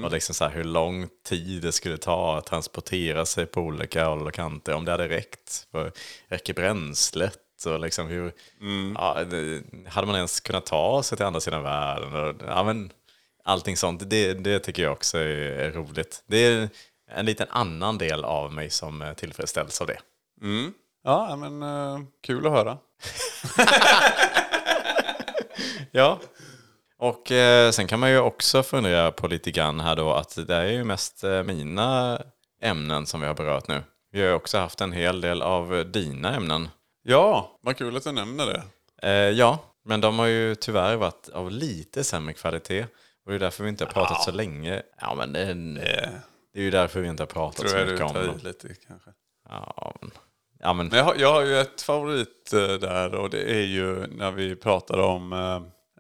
Och 0.05 0.12
liksom 0.12 0.35
så 0.35 0.45
här, 0.45 0.52
hur 0.52 0.64
lång 0.64 1.09
tid 1.29 1.62
det 1.62 1.73
skulle 1.73 1.97
ta 1.97 2.38
att 2.38 2.47
transportera 2.47 3.26
sig 3.26 3.47
på 3.47 3.61
olika 3.61 4.07
håll 4.07 4.26
och 4.26 4.33
kanter. 4.33 4.75
Om 4.75 4.85
det 4.85 4.90
hade 4.90 5.09
räckt. 5.09 5.67
För, 5.71 5.93
räcker 6.29 6.55
bränslet? 6.55 7.38
Och 7.67 7.81
liksom 7.81 8.07
hur, 8.07 8.33
ja, 8.95 9.25
det, 9.25 9.62
hade 9.88 10.07
man 10.07 10.17
ens 10.17 10.40
kunnat 10.40 10.67
ta 10.67 11.02
sig 11.02 11.17
till 11.17 11.26
andra 11.26 11.40
sidan 11.40 11.62
världen? 11.62 12.14
Och, 12.14 12.35
ja, 12.49 12.64
men, 12.64 12.93
allting 13.45 13.76
sånt, 13.76 14.11
det, 14.11 14.35
det 14.35 14.59
tycker 14.59 14.83
jag 14.83 14.93
också 14.93 15.19
är, 15.19 15.26
är 15.26 15.73
roligt. 15.73 16.25
Det 16.26 16.37
är 16.37 16.69
en 17.17 17.26
liten 17.26 17.47
annan 17.50 17.99
del 17.99 18.25
av 18.25 18.52
mig 18.52 18.71
som 18.71 19.02
eh, 19.02 19.12
tillfredsställs 19.12 19.81
av 19.81 19.87
det. 19.87 19.99
Ja, 21.05 21.37
men 21.37 21.62
eh, 21.62 22.00
kul 22.23 22.47
att 22.47 22.52
höra. 22.52 22.79
Ja. 25.93 26.21
Och 26.99 27.33
eh, 27.33 27.71
sen 27.71 27.87
kan 27.87 28.00
man 28.00 28.11
ju 28.11 28.19
också 28.19 28.62
fundera 28.62 29.12
på 29.12 29.29
lite 29.29 29.50
grann 29.50 29.81
här 29.81 29.97
då 29.97 30.12
att 30.12 30.38
det 30.49 30.55
är 30.57 30.67
ju 30.67 30.85
mest 30.85 31.25
eh, 31.25 31.43
mina 31.43 32.21
ämnen 32.62 33.07
som 33.07 33.21
vi 33.21 33.26
har 33.26 33.35
berört 33.35 33.69
nu. 33.69 33.83
Vi 34.12 34.21
har 34.21 34.29
ju 34.29 34.35
också 34.35 34.59
haft 34.59 34.81
en 34.81 34.93
hel 34.93 35.21
del 35.21 35.43
av 35.43 35.85
dina 35.93 36.35
ämnen. 36.37 36.69
Ja, 37.02 37.59
vad 37.62 37.76
kul 37.76 37.97
att 37.97 38.05
du 38.05 38.12
nämner 38.12 38.47
det. 38.47 38.62
Eh, 39.09 39.31
ja, 39.31 39.59
men 39.85 40.00
de 40.00 40.19
har 40.19 40.26
ju 40.26 40.55
tyvärr 40.55 40.97
varit 40.97 41.29
av 41.29 41.50
lite 41.50 42.05
sämre 42.05 42.35
kvalitet. 42.35 42.87
Och 43.25 43.31
det 43.31 43.35
är 43.35 43.38
därför 43.38 43.64
vi 43.64 43.71
inte 43.71 43.85
har 43.85 43.93
pratat 43.93 44.23
så 44.23 44.31
länge. 44.31 44.83
Ja, 45.00 45.14
men 45.14 45.33
det, 45.33 46.11
det 46.54 46.61
är 46.61 46.64
ju 46.64 46.71
därför 46.71 47.00
vi 47.00 47.09
inte 47.09 47.23
har 47.23 47.26
pratat 47.28 47.57
Tror 47.57 47.69
så 47.69 47.87
mycket 47.87 48.00
om 48.00 48.14
dem. 48.26 48.38
lite 48.45 48.69
kanske. 48.88 49.11
Ja, 49.49 49.95
men, 50.00 50.11
ja, 50.61 50.73
men 50.73 50.87
Men 50.87 50.99
jag, 50.99 51.04
har, 51.04 51.14
jag 51.14 51.33
har 51.33 51.42
ju 51.42 51.59
ett 51.61 51.83
favorit 51.83 52.52
eh, 52.52 52.61
där 52.75 53.14
och 53.14 53.30
det 53.30 53.42
är 53.54 53.62
ju 53.66 54.07
när 54.07 54.30
vi 54.30 54.57
pratar 54.57 54.99
om 54.99 55.33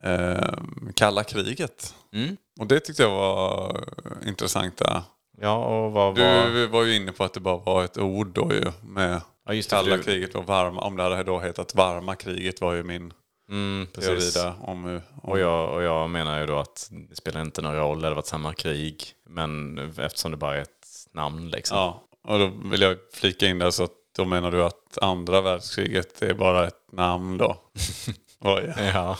eh, 0.02 0.12
eh, 0.12 0.54
kalla 0.94 1.24
kriget. 1.24 1.94
Mm. 2.12 2.36
Och 2.60 2.66
det 2.66 2.80
tyckte 2.80 3.02
jag 3.02 3.10
var 3.10 3.80
intressant 4.26 4.76
där. 4.76 5.02
Ja, 5.40 5.64
och 5.64 5.92
vad 5.92 6.14
Du 6.14 6.22
var... 6.22 6.66
var 6.66 6.84
ju 6.84 6.96
inne 6.96 7.12
på 7.12 7.24
att 7.24 7.34
det 7.34 7.40
bara 7.40 7.56
var 7.56 7.84
ett 7.84 7.98
ord 7.98 8.28
då 8.34 8.52
ju 8.52 8.72
med 8.82 9.20
Ja, 9.46 9.52
just 9.54 9.70
det, 9.70 9.76
kalla 9.76 9.96
du- 9.96 10.02
kriget 10.02 10.34
och 10.34 10.46
varma. 10.46 10.80
Om 10.80 10.96
det 10.96 11.02
hade 11.02 11.22
då 11.22 11.38
hetat 11.40 11.74
varma 11.74 12.14
kriget 12.16 12.60
var 12.60 12.72
ju 12.72 12.82
min 12.82 13.12
Mm, 13.50 13.86
precis. 13.94 14.34
där. 14.34 14.54
Om, 14.60 14.84
om, 14.84 15.00
Och 15.22 15.38
jag, 15.38 15.74
och 15.74 15.82
jag 15.82 16.10
menar 16.10 16.40
ju 16.40 16.46
då 16.46 16.58
att 16.58 16.88
det 16.90 17.16
spelar 17.16 17.40
inte 17.40 17.62
någon 17.62 17.76
roll, 17.76 18.00
det 18.00 18.06
hade 18.06 18.16
varit 18.16 18.26
samma 18.26 18.54
krig. 18.54 19.04
Men 19.28 19.78
eftersom 19.98 20.30
det 20.30 20.36
bara 20.36 20.56
är 20.56 20.60
ett 20.62 21.08
namn 21.12 21.48
liksom. 21.50 21.76
Ja, 21.76 22.02
och 22.24 22.38
då 22.38 22.46
vill 22.64 22.80
jag 22.80 22.96
flika 23.14 23.46
in 23.46 23.58
där 23.58 23.70
så 23.70 23.84
att 23.84 23.90
Då 24.16 24.24
menar 24.24 24.50
du 24.50 24.62
att 24.64 24.98
andra 25.02 25.40
världskriget 25.40 26.22
är 26.22 26.34
bara 26.34 26.66
ett 26.66 26.92
namn 26.92 27.38
då? 27.38 27.56
Oj. 28.40 28.74
Ja, 28.94 29.16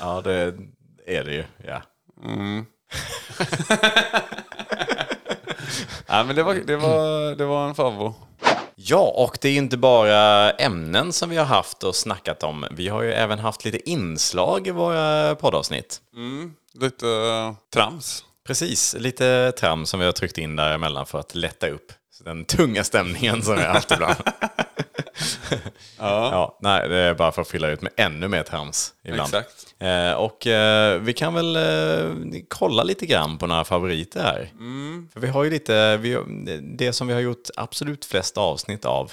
ja 0.00 0.20
det 0.24 0.54
är 1.06 1.24
det 1.24 1.34
ju. 1.34 1.44
Ja. 1.66 1.82
Nej, 6.08 6.24
men 6.24 6.36
det 6.36 6.42
var, 6.42 6.54
det 6.54 6.76
var, 6.76 7.34
det 7.34 7.44
var 7.44 7.68
en 7.68 7.74
favvo. 7.74 8.14
Ja, 8.88 9.12
och 9.16 9.38
det 9.40 9.48
är 9.48 9.56
inte 9.56 9.76
bara 9.76 10.50
ämnen 10.50 11.12
som 11.12 11.30
vi 11.30 11.36
har 11.36 11.44
haft 11.44 11.82
och 11.82 11.96
snackat 11.96 12.42
om. 12.42 12.66
Vi 12.70 12.88
har 12.88 13.02
ju 13.02 13.12
även 13.12 13.38
haft 13.38 13.64
lite 13.64 13.90
inslag 13.90 14.66
i 14.66 14.70
våra 14.70 15.34
poddavsnitt. 15.34 16.00
Lite 16.74 17.06
uh, 17.06 17.54
trams. 17.74 18.24
Precis, 18.46 18.94
lite 18.98 19.52
tram 19.52 19.86
som 19.86 20.00
vi 20.00 20.06
har 20.06 20.12
tryckt 20.12 20.38
in 20.38 20.56
däremellan 20.56 21.06
för 21.06 21.18
att 21.20 21.34
lätta 21.34 21.68
upp 21.68 21.92
den 22.24 22.44
tunga 22.44 22.84
stämningen 22.84 23.42
som 23.42 23.54
vi 23.54 23.62
har 23.62 23.72
haft 23.72 23.90
ibland. 23.90 24.16
ja. 25.98 26.58
nej, 26.60 26.88
det 26.88 26.96
är 26.96 27.14
bara 27.14 27.32
för 27.32 27.42
att 27.42 27.48
fylla 27.48 27.68
ut 27.68 27.82
med 27.82 27.92
ännu 27.96 28.28
mer 28.28 28.42
trams 28.42 28.94
ibland. 29.04 29.34
Exakt. 29.34 29.65
Eh, 29.78 30.12
och 30.12 30.46
eh, 30.46 31.00
vi 31.00 31.12
kan 31.12 31.34
väl 31.34 31.56
eh, 31.56 32.42
kolla 32.48 32.82
lite 32.82 33.06
grann 33.06 33.38
på 33.38 33.46
några 33.46 33.64
favoriter 33.64 34.22
här. 34.22 34.50
För 35.12 35.20
vi 35.20 35.28
har 35.28 35.44
ju 35.44 35.50
lite, 35.50 35.96
vi, 35.96 36.18
det 36.78 36.92
som 36.92 37.06
vi 37.06 37.14
har 37.14 37.20
gjort 37.20 37.48
absolut 37.56 38.04
flest 38.04 38.38
avsnitt 38.38 38.84
av. 38.84 39.12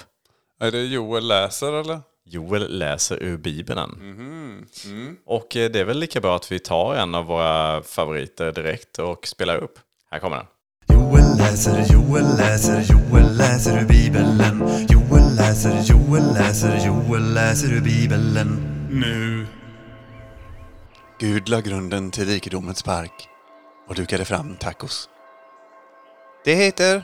Är 0.60 0.70
det 0.70 0.84
Joel 0.84 1.28
läser 1.28 1.72
eller? 1.72 2.00
Joel 2.26 2.78
läser 2.78 3.22
ur 3.22 3.36
Bibeln. 3.36 3.90
Och 5.26 5.56
eh, 5.56 5.70
det 5.70 5.80
är 5.80 5.84
väl 5.84 5.98
lika 5.98 6.20
bra 6.20 6.36
att 6.36 6.52
vi 6.52 6.58
tar 6.58 6.94
en 6.94 7.14
av 7.14 7.24
våra 7.24 7.82
favoriter 7.82 8.52
direkt 8.52 8.98
och 8.98 9.26
spelar 9.26 9.56
upp. 9.56 9.78
Här 10.10 10.18
kommer 10.18 10.36
den. 10.36 10.46
Joel 10.88 11.38
läser, 11.38 11.92
Joel 11.92 12.36
läser, 12.38 12.84
Joel 12.92 13.36
läser 13.36 13.82
ur 13.82 13.88
Bibeln. 13.88 14.42
Joel 14.88 15.36
läser, 15.36 15.82
Joel 15.82 16.34
läser, 16.34 16.86
Joel 16.86 17.34
läser 17.34 17.72
ur 17.72 17.80
Bibeln. 17.80 18.56
Nu. 18.90 19.46
Gud 21.18 21.48
la 21.48 21.60
grunden 21.60 22.10
till 22.10 22.26
rikedomens 22.26 22.82
park 22.82 23.28
och 23.88 23.94
dukade 23.94 24.24
fram 24.24 24.56
tacos. 24.56 25.08
Det 26.44 26.54
heter 26.54 27.02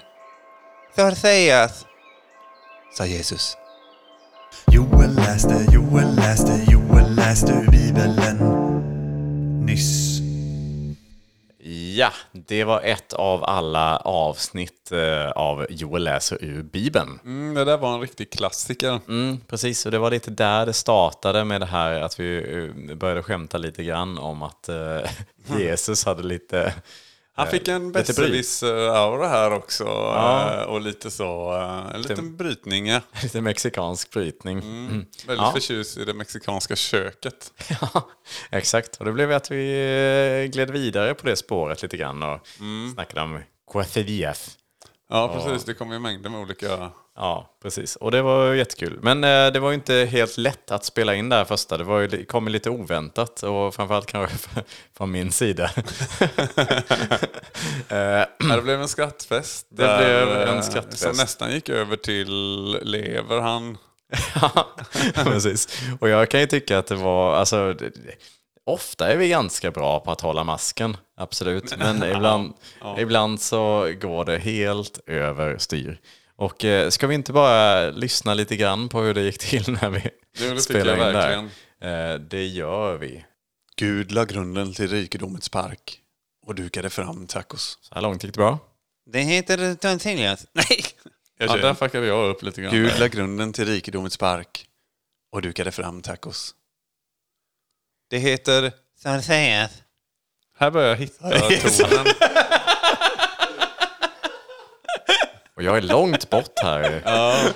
Sarseas, 0.96 1.86
sa 2.96 3.06
Jesus. 3.06 3.56
Joel 4.70 5.14
läste, 5.14 5.66
Joel 5.72 6.14
läste, 6.16 6.64
Joel 6.68 7.14
läste 7.14 7.52
ur 7.52 7.70
Bibeln. 7.70 8.26
Nyss. 9.66 10.19
Ja, 12.00 12.12
det 12.32 12.64
var 12.64 12.80
ett 12.80 13.12
av 13.12 13.44
alla 13.44 13.96
avsnitt 13.96 14.92
eh, 14.92 15.30
av 15.30 15.66
Joel 15.70 16.04
läser 16.04 16.44
ur 16.44 16.62
Bibeln. 16.62 17.20
Mm, 17.24 17.54
det 17.54 17.64
där 17.64 17.78
var 17.78 17.94
en 17.94 18.00
riktig 18.00 18.30
klassiker. 18.30 19.00
Mm, 19.08 19.40
precis, 19.46 19.86
och 19.86 19.92
det 19.92 19.98
var 19.98 20.10
lite 20.10 20.30
där 20.30 20.66
det 20.66 20.72
startade 20.72 21.44
med 21.44 21.60
det 21.60 21.66
här 21.66 22.00
att 22.00 22.20
vi 22.20 22.36
eh, 22.88 22.96
började 22.96 23.22
skämta 23.22 23.58
lite 23.58 23.84
grann 23.84 24.18
om 24.18 24.42
att 24.42 24.68
eh, 24.68 25.00
Jesus 25.58 26.04
hade 26.04 26.22
lite... 26.22 26.74
Han 27.32 27.46
fick 27.46 27.68
en 27.68 27.92
besserwisser-aura 27.92 29.28
här 29.28 29.52
också. 29.52 29.84
eh, 29.84 30.62
Och 30.62 30.80
lite 30.80 31.10
så, 31.10 31.54
eh, 31.56 31.94
en 31.94 32.02
liten 32.02 32.36
brytning. 32.36 32.86
Ja. 32.86 33.00
Lite 33.22 33.40
mexikansk 33.40 34.10
brytning. 34.10 34.58
Mm. 34.58 35.06
Väldigt 35.26 35.44
Ja. 35.46 35.52
förtjust 35.52 35.96
i 35.98 36.04
det 36.04 36.14
mexikanska 36.14 36.76
köket. 36.76 37.52
Ja, 37.80 38.08
exakt. 38.50 38.96
Och 38.96 39.04
det 39.04 39.12
blev 39.12 39.32
att 39.32 39.50
vi 39.50 39.70
eh, 40.44 40.50
gled 40.52 40.70
vidare 40.70 41.14
på 41.14 41.26
det 41.26 41.36
spåret 41.36 41.82
lite 41.82 41.96
grann 41.96 42.22
och 42.22 42.38
snackade 42.94 43.20
om 43.22 43.40
quesadillas. 43.72 44.56
Ja, 45.08 45.28
precis. 45.34 45.64
Det 45.64 45.74
kom 45.74 45.92
ju 45.92 45.98
mängder 45.98 46.30
med 46.30 46.40
olika... 46.40 46.90
Ja, 47.22 47.50
precis. 47.62 47.96
Och 47.96 48.10
det 48.10 48.22
var 48.22 48.52
jättekul. 48.54 48.98
Men 49.02 49.24
eh, 49.24 49.52
det 49.52 49.60
var 49.60 49.70
ju 49.70 49.74
inte 49.74 49.94
helt 49.94 50.36
lätt 50.38 50.70
att 50.70 50.84
spela 50.84 51.14
in 51.14 51.28
det 51.28 51.36
här 51.36 51.44
första. 51.44 51.76
Det 51.78 51.84
var 51.84 52.00
ju, 52.00 52.24
kom 52.24 52.46
ju 52.46 52.52
lite 52.52 52.70
oväntat 52.70 53.42
och 53.42 53.74
framförallt 53.74 54.06
kanske 54.06 54.36
från 54.96 55.10
min 55.10 55.32
sida. 55.32 55.70
eh, 57.88 58.24
Ja, 58.38 58.56
det 58.56 58.62
blev 58.62 58.80
en 58.82 58.88
skrattfest. 58.88 59.66
Det 59.70 59.76
blev 59.98 60.28
en 60.48 60.56
eh, 60.56 60.62
skrattfest. 60.62 61.02
Som 61.02 61.12
nästan 61.16 61.52
gick 61.52 61.68
över 61.68 61.96
till 61.96 62.30
lever 62.82 63.40
han. 63.40 63.78
Ja, 64.42 64.68
precis. 65.24 65.82
Och 66.00 66.08
jag 66.08 66.28
kan 66.30 66.40
ju 66.40 66.46
tycka 66.46 66.78
att 66.78 66.86
det 66.86 66.94
var, 66.96 67.34
alltså, 67.34 67.72
det, 67.72 67.88
det- 67.88 68.14
ofta 68.66 69.12
är 69.12 69.16
vi 69.16 69.28
ganska 69.28 69.70
bra 69.70 70.00
på 70.00 70.10
att 70.12 70.20
hålla 70.20 70.44
masken, 70.44 70.96
absolut. 71.16 71.76
Men 71.78 72.02
ibland, 72.02 72.52
ibland 72.98 73.40
så 73.40 73.92
går 74.00 74.24
det 74.24 74.38
helt 74.38 75.00
över 75.06 75.58
styr. 75.58 76.00
Och 76.40 76.64
eh, 76.64 76.90
ska 76.90 77.06
vi 77.06 77.14
inte 77.14 77.32
bara 77.32 77.90
lyssna 77.90 78.34
lite 78.34 78.56
grann 78.56 78.88
på 78.88 79.00
hur 79.00 79.14
det 79.14 79.22
gick 79.22 79.38
till 79.38 79.72
när 79.82 79.90
vi 79.90 80.10
det 80.38 80.60
spelade 80.60 80.92
in 80.92 80.98
verkligen. 81.14 81.50
där? 81.80 82.12
Eh, 82.12 82.20
det 82.20 82.46
gör 82.46 82.96
vi. 82.96 83.24
Gud 83.76 84.12
la 84.12 84.24
grunden 84.24 84.74
till 84.74 84.88
rikedomens 84.88 85.48
park 85.48 86.00
och 86.46 86.54
dukade 86.54 86.90
fram 86.90 87.26
tacos. 87.26 87.78
Så 87.80 87.94
här 87.94 88.02
långt 88.02 88.24
gick 88.24 88.34
det 88.34 88.38
bra. 88.38 88.58
Det 89.10 89.20
heter 89.20 89.76
Sarseas. 89.82 90.46
Nej! 90.52 90.84
Ja, 91.38 91.56
där 91.56 91.74
fuckade 91.74 92.06
jag 92.06 92.30
upp 92.30 92.42
lite 92.42 92.62
grann. 92.62 92.72
Gud 92.72 92.98
la 92.98 93.06
grunden 93.06 93.52
till 93.52 93.66
rikedomens 93.66 94.16
park 94.16 94.66
och 95.32 95.42
dukade 95.42 95.72
fram 95.72 96.02
tacos. 96.02 96.54
Det 98.10 98.18
heter 98.18 98.72
Sarseas. 99.02 99.70
Här 100.58 100.70
börjar 100.70 100.88
jag 100.88 100.96
hitta 100.96 101.30
tonen. 101.88 102.06
Och 105.60 105.64
jag 105.66 105.76
är 105.76 105.82
långt 105.82 106.30
bort 106.30 106.58
här. 106.62 107.02
Ja, 107.04 107.48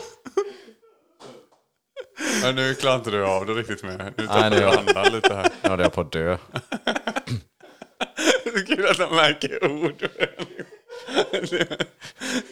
nu 2.55 2.75
klarar 2.75 2.97
inte 2.97 3.11
du 3.11 3.25
av 3.25 3.47
det 3.47 3.53
riktigt 3.53 3.83
mer. 3.83 3.99
Nu 3.99 4.13
Nej, 4.17 4.27
tappar 4.27 4.51
nu- 4.51 4.57
du 4.57 4.65
andan 4.65 5.13
lite 5.13 5.35
här. 5.35 5.51
Nu 5.63 5.69
håller 5.69 5.83
jag 5.85 5.93
på 5.93 6.01
att 6.01 6.13
dö. 6.13 6.39
Det 8.45 8.51
är 8.51 8.67
kul 8.67 8.87
att 8.89 8.99
de 8.99 9.17
märker 9.17 9.65
ord. 9.73 10.09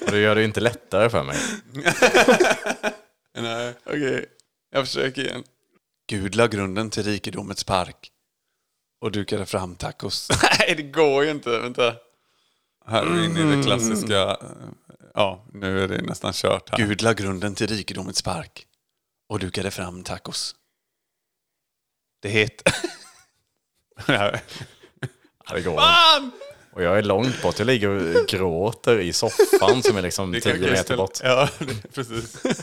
Och 0.06 0.11
det 0.11 0.18
gör 0.18 0.35
det 0.35 0.40
ju 0.40 0.47
inte 0.47 0.61
lättare 0.61 1.11
för 1.11 1.23
mig. 1.23 1.37
Nej, 3.38 3.75
okej. 3.85 4.26
Jag 4.71 4.87
försöker 4.87 5.23
igen. 5.25 5.44
Gud 6.09 6.35
la 6.35 6.47
grunden 6.47 6.90
till 6.90 7.02
rikedomens 7.02 7.64
park 7.64 8.11
och 9.00 9.12
dukade 9.12 9.47
fram 9.47 9.76
tacos. 9.76 10.28
Nej, 10.59 10.75
det 10.76 10.82
går 10.82 11.25
ju 11.25 11.30
inte. 11.30 11.59
Vänta. 11.59 11.94
Här 12.87 13.02
är 13.02 13.06
vi 13.11 13.25
inne 13.25 13.52
i 13.52 13.56
det 13.56 13.62
klassiska. 13.62 14.21
eh, 14.23 14.37
Ja, 15.14 15.45
nu 15.52 15.85
är 15.85 15.88
det 15.88 16.02
nästan 16.02 16.33
kört 16.33 16.71
här. 16.71 16.78
Gud 16.78 17.02
la 17.02 17.12
grunden 17.12 17.54
till 17.54 17.66
rikedomens 17.69 18.23
park 18.23 18.66
och 19.28 19.38
dukade 19.38 19.71
fram 19.71 20.04
tacos. 20.04 20.54
Det 22.23 22.28
heter... 22.28 22.75
Ja, 25.47 25.54
det 25.54 25.62
går 25.62 25.81
Och 26.73 26.83
jag 26.83 26.99
är 26.99 27.02
långt 27.02 27.42
bort. 27.42 27.59
Jag 27.59 27.66
ligger 27.66 27.88
och 27.88 28.26
gråter 28.28 28.99
i 28.99 29.12
soffan 29.12 29.83
som 29.83 29.97
är 29.97 30.02
liksom 30.02 30.33
Det 30.33 30.40
10 30.40 30.52
kan 30.52 30.61
meter 30.62 30.97
bort. 30.97 31.19
Ja, 31.23 31.49
det- 31.59 31.92
precis. 31.95 32.42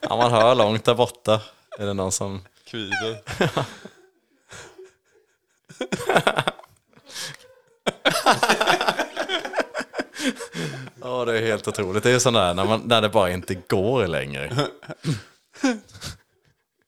Ja, 0.00 0.16
man 0.16 0.30
hör 0.30 0.54
långt 0.54 0.84
där 0.84 0.94
borta. 0.94 1.40
Är 1.78 1.86
det 1.86 1.94
någon 1.94 2.12
som... 2.12 2.42
Kvider. 2.64 3.22
Ja, 11.00 11.24
det 11.24 11.38
är 11.38 11.42
helt 11.46 11.68
otroligt. 11.68 12.02
Det 12.02 12.08
är 12.08 12.12
ju 12.12 12.20
sån 12.20 12.34
där 12.34 12.54
när, 12.54 12.64
man, 12.64 12.80
när 12.80 13.02
det 13.02 13.08
bara 13.08 13.30
inte 13.30 13.54
går 13.54 14.06
längre. 14.06 14.66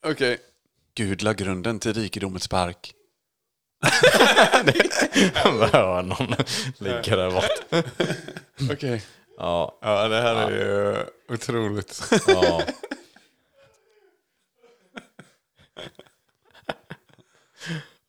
Okej. 0.07 0.38
Gud 0.95 1.23
la 1.23 1.33
grunden 1.33 1.80
till 1.80 1.95
rikedomens 1.95 2.49
park. 2.49 2.92
Man 5.45 5.68
hör 5.73 6.02
någon 6.02 6.35
ligga 6.78 7.16
där 7.16 7.30
borta. 7.30 7.88
Okej. 8.73 9.02
Ja, 9.38 9.78
Ja, 9.83 10.09
det 10.09 10.21
här 10.21 10.35
är 10.37 10.50
ju 10.50 10.97
otroligt. 11.35 12.02
ja. 12.26 12.62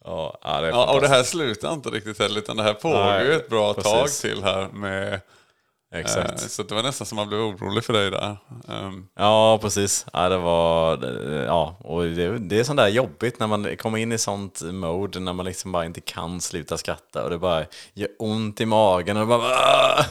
Ja, 0.10 0.38
ja, 0.42 0.62
det 0.62 0.68
är 0.68 0.72
Ja, 0.72 0.94
och 0.94 1.01
det 1.01 1.08
här 1.08 1.24
slutar 1.24 1.74
inte 1.74 1.89
riktigt 1.89 2.20
heller, 2.20 2.39
utan 2.39 2.58
det 2.58 2.63
här 2.63 2.74
pågår 2.74 3.22
ju 3.22 3.34
ett 3.34 3.50
bra 3.50 3.74
tag 3.74 4.01
precis. 4.04 4.22
till 4.22 4.44
här 4.44 4.68
med... 4.74 5.13
Eh, 5.13 6.00
Exakt. 6.00 6.51
så 6.51 6.63
det 6.63 6.75
var 6.75 6.84
nästan 6.84 7.08
som 7.08 7.16
man 7.16 7.28
blev 7.28 7.39
orolig 7.39 7.84
för 7.84 7.94
dig 7.94 8.12
där. 8.12 8.38
Ehm, 8.70 9.08
Ja, 9.16 9.60
precis. 9.62 10.06
Ja, 10.13 10.30
det 10.30 10.38
var... 10.38 10.98
Ja, 11.46 11.75
och 11.80 12.04
det, 12.04 12.38
det 12.38 12.60
är 12.60 12.63
sånt 12.63 12.78
där 12.78 12.88
jobbigt 12.88 13.39
när 13.39 13.48
man 13.48 13.78
kommer 13.78 13.98
in 13.98 14.12
i 14.12 14.18
sånt 14.18 14.62
mode 14.62 15.20
när 15.20 15.34
man 15.34 15.46
liksom 15.46 15.72
bara 15.72 15.86
inte 15.86 16.01
kan 16.01 16.42
sluta 16.42 16.78
skratta 16.78 17.24
och 17.24 17.30
det 17.30 17.38
bara 17.38 17.66
gör 17.94 18.10
ont 18.20 18.62
i 18.62 18.66
magen 18.66 19.18
och 19.18 19.28
bara... 19.28 19.42
"Ah!" 19.42 20.06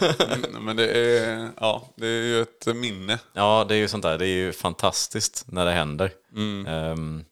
men 0.60 0.76
det 0.76 0.90
är, 0.90 1.48
ja, 1.60 1.82
det 1.96 2.06
är 2.06 2.22
ju 2.22 2.42
ett 2.42 2.66
minne. 2.76 3.18
Ja, 3.32 3.66
det 3.68 3.74
är 3.74 3.78
ju 3.78 3.88
sånt 3.88 4.02
där. 4.02 4.18
Det 4.18 4.26
är 4.26 4.36
ju 4.36 4.52
fantastiskt 4.52 5.44
när 5.48 5.64
det 5.64 5.72
händer. 5.72 6.10
Ehm, 6.66 7.24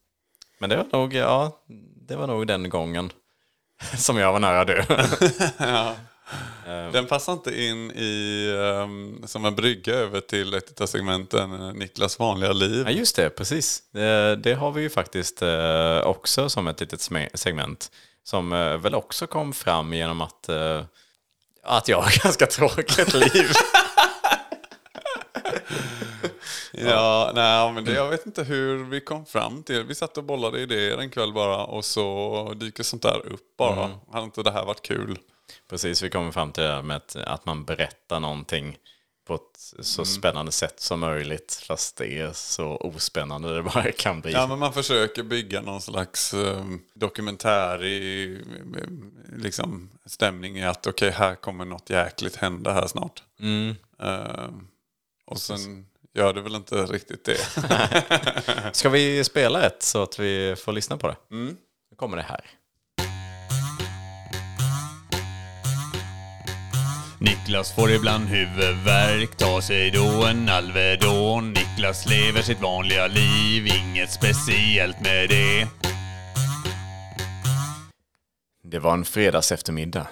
men 0.59 0.71
det 0.71 0.77
var 0.77 0.87
nog, 0.93 1.15
ja, 1.15 1.53
det 2.09 2.17
var 2.17 2.27
nog 2.27 2.47
den 2.47 2.71
gången 2.71 3.13
som 3.97 4.17
jag 4.17 4.33
var 4.33 4.41
nära 4.41 4.65
dö. 4.65 4.85
Den 6.93 7.07
passar 7.07 7.33
inte 7.33 7.63
in 7.63 7.91
i, 7.91 8.47
ehm, 8.59 9.27
som 9.27 9.45
en 9.45 9.55
brygga 9.55 9.95
över 9.95 10.21
till 10.21 10.55
ett 10.55 10.81
av 10.81 10.87
segmenten, 10.87 11.53
eh, 11.53 11.73
Niklas 11.73 12.19
vanliga 12.19 12.53
liv. 12.53 12.85
Ja, 12.87 12.93
just 12.93 13.17
det, 13.17 13.31
precis. 13.31 13.83
Det, 13.93 14.37
det 14.37 14.55
har 14.55 14.73
vi 14.73 14.83
ju 14.83 14.91
faktiskt 14.91 15.43
eh, 15.43 16.01
också 16.01 16.49
som 16.49 16.67
ett 16.67 16.81
litet 16.81 17.11
segment. 17.35 17.91
Som 18.25 18.53
eh, 18.53 18.77
väl 18.77 18.95
också 18.95 19.27
kom 19.27 19.53
fram 19.53 19.95
genom 19.95 20.21
att, 20.21 20.49
eh, 20.49 20.83
att 21.63 21.89
jag 21.89 22.01
har 22.01 22.23
ganska 22.23 22.47
tråkigt 22.47 23.15
liv. 23.15 23.51
Ja, 26.77 27.33
nej, 27.35 27.73
men 27.73 27.85
det, 27.85 27.93
jag 27.93 28.09
vet 28.11 28.27
inte 28.27 28.43
hur 28.43 28.85
vi 28.85 29.01
kom 29.01 29.27
fram 29.27 29.63
till 29.63 29.85
Vi 29.85 29.95
satt 29.95 30.19
och 30.19 30.25
bollade 30.25 30.61
idéer 30.61 30.99
en 30.99 31.11
kväll 31.11 31.33
bara 31.33 31.65
och 31.65 31.85
så 31.85 32.55
dyker 32.57 32.83
sånt 32.83 33.03
där 33.03 33.27
upp 33.27 33.57
bara. 33.59 33.91
Hade 34.13 34.25
inte 34.25 34.43
det 34.43 34.51
här 34.51 34.65
varit 34.65 34.83
kul? 34.83 35.19
Precis, 35.71 36.03
vi 36.03 36.11
kommer 36.11 36.33
fram 36.33 36.53
till 36.53 36.63
det 36.63 36.73
här 36.73 36.83
med 36.83 36.97
att, 36.97 37.17
att 37.17 37.47
man 37.47 37.65
berättar 37.65 38.21
någonting 38.21 38.79
på 39.27 39.35
ett 39.35 39.85
så 39.87 40.05
spännande 40.05 40.53
sätt 40.53 40.81
som 40.81 41.01
möjligt. 41.01 41.63
Fast 41.67 41.97
det 41.97 42.19
är 42.19 42.33
så 42.33 42.77
ospännande 42.77 43.55
det 43.55 43.63
bara 43.63 43.93
kan 43.93 44.21
bli. 44.21 44.33
Ja, 44.33 44.47
men 44.47 44.59
man 44.59 44.73
försöker 44.73 45.23
bygga 45.23 45.61
någon 45.61 45.81
slags 45.81 46.35
um, 46.35 46.83
dokumentär 46.95 47.85
i 47.85 48.33
eh, 48.77 49.37
liksom, 49.37 49.91
stämning 50.07 50.59
i 50.59 50.65
att 50.65 50.87
okej, 50.87 51.11
här 51.11 51.35
kommer 51.35 51.65
något 51.65 51.91
jäkligt 51.91 52.37
hända 52.37 52.73
här 52.73 52.87
snart. 52.87 53.23
Ehm, 53.41 54.69
och 55.25 55.39
sen 55.39 55.87
gör 56.17 56.33
det 56.33 56.41
väl 56.41 56.55
inte 56.55 56.75
riktigt 56.75 57.25
det. 57.25 57.39
Ska 58.73 58.89
vi 58.89 59.25
spela 59.25 59.67
ett 59.67 59.83
så 59.83 60.03
att 60.03 60.19
vi 60.19 60.57
får 60.57 60.73
lyssna 60.73 60.97
på 60.97 61.09
det? 61.09 61.17
Nu 61.31 61.57
kommer 61.97 62.17
det 62.17 62.23
här. 62.23 62.41
Niklas 67.21 67.75
får 67.75 67.91
ibland 67.91 68.25
huvudvärk, 68.25 69.37
tar 69.37 69.61
sig 69.61 69.91
då 69.91 70.25
en 70.25 70.49
Alvedon. 70.49 71.53
Niklas 71.53 72.07
lever 72.07 72.43
sitt 72.43 72.61
vanliga 72.61 73.07
liv, 73.07 73.67
inget 73.67 74.13
speciellt 74.13 75.01
med 75.01 75.29
det. 75.29 75.69
Det 78.63 78.79
var 78.79 78.93
en 78.93 79.05
fredags 79.05 79.53
eftermiddag. 79.53 80.07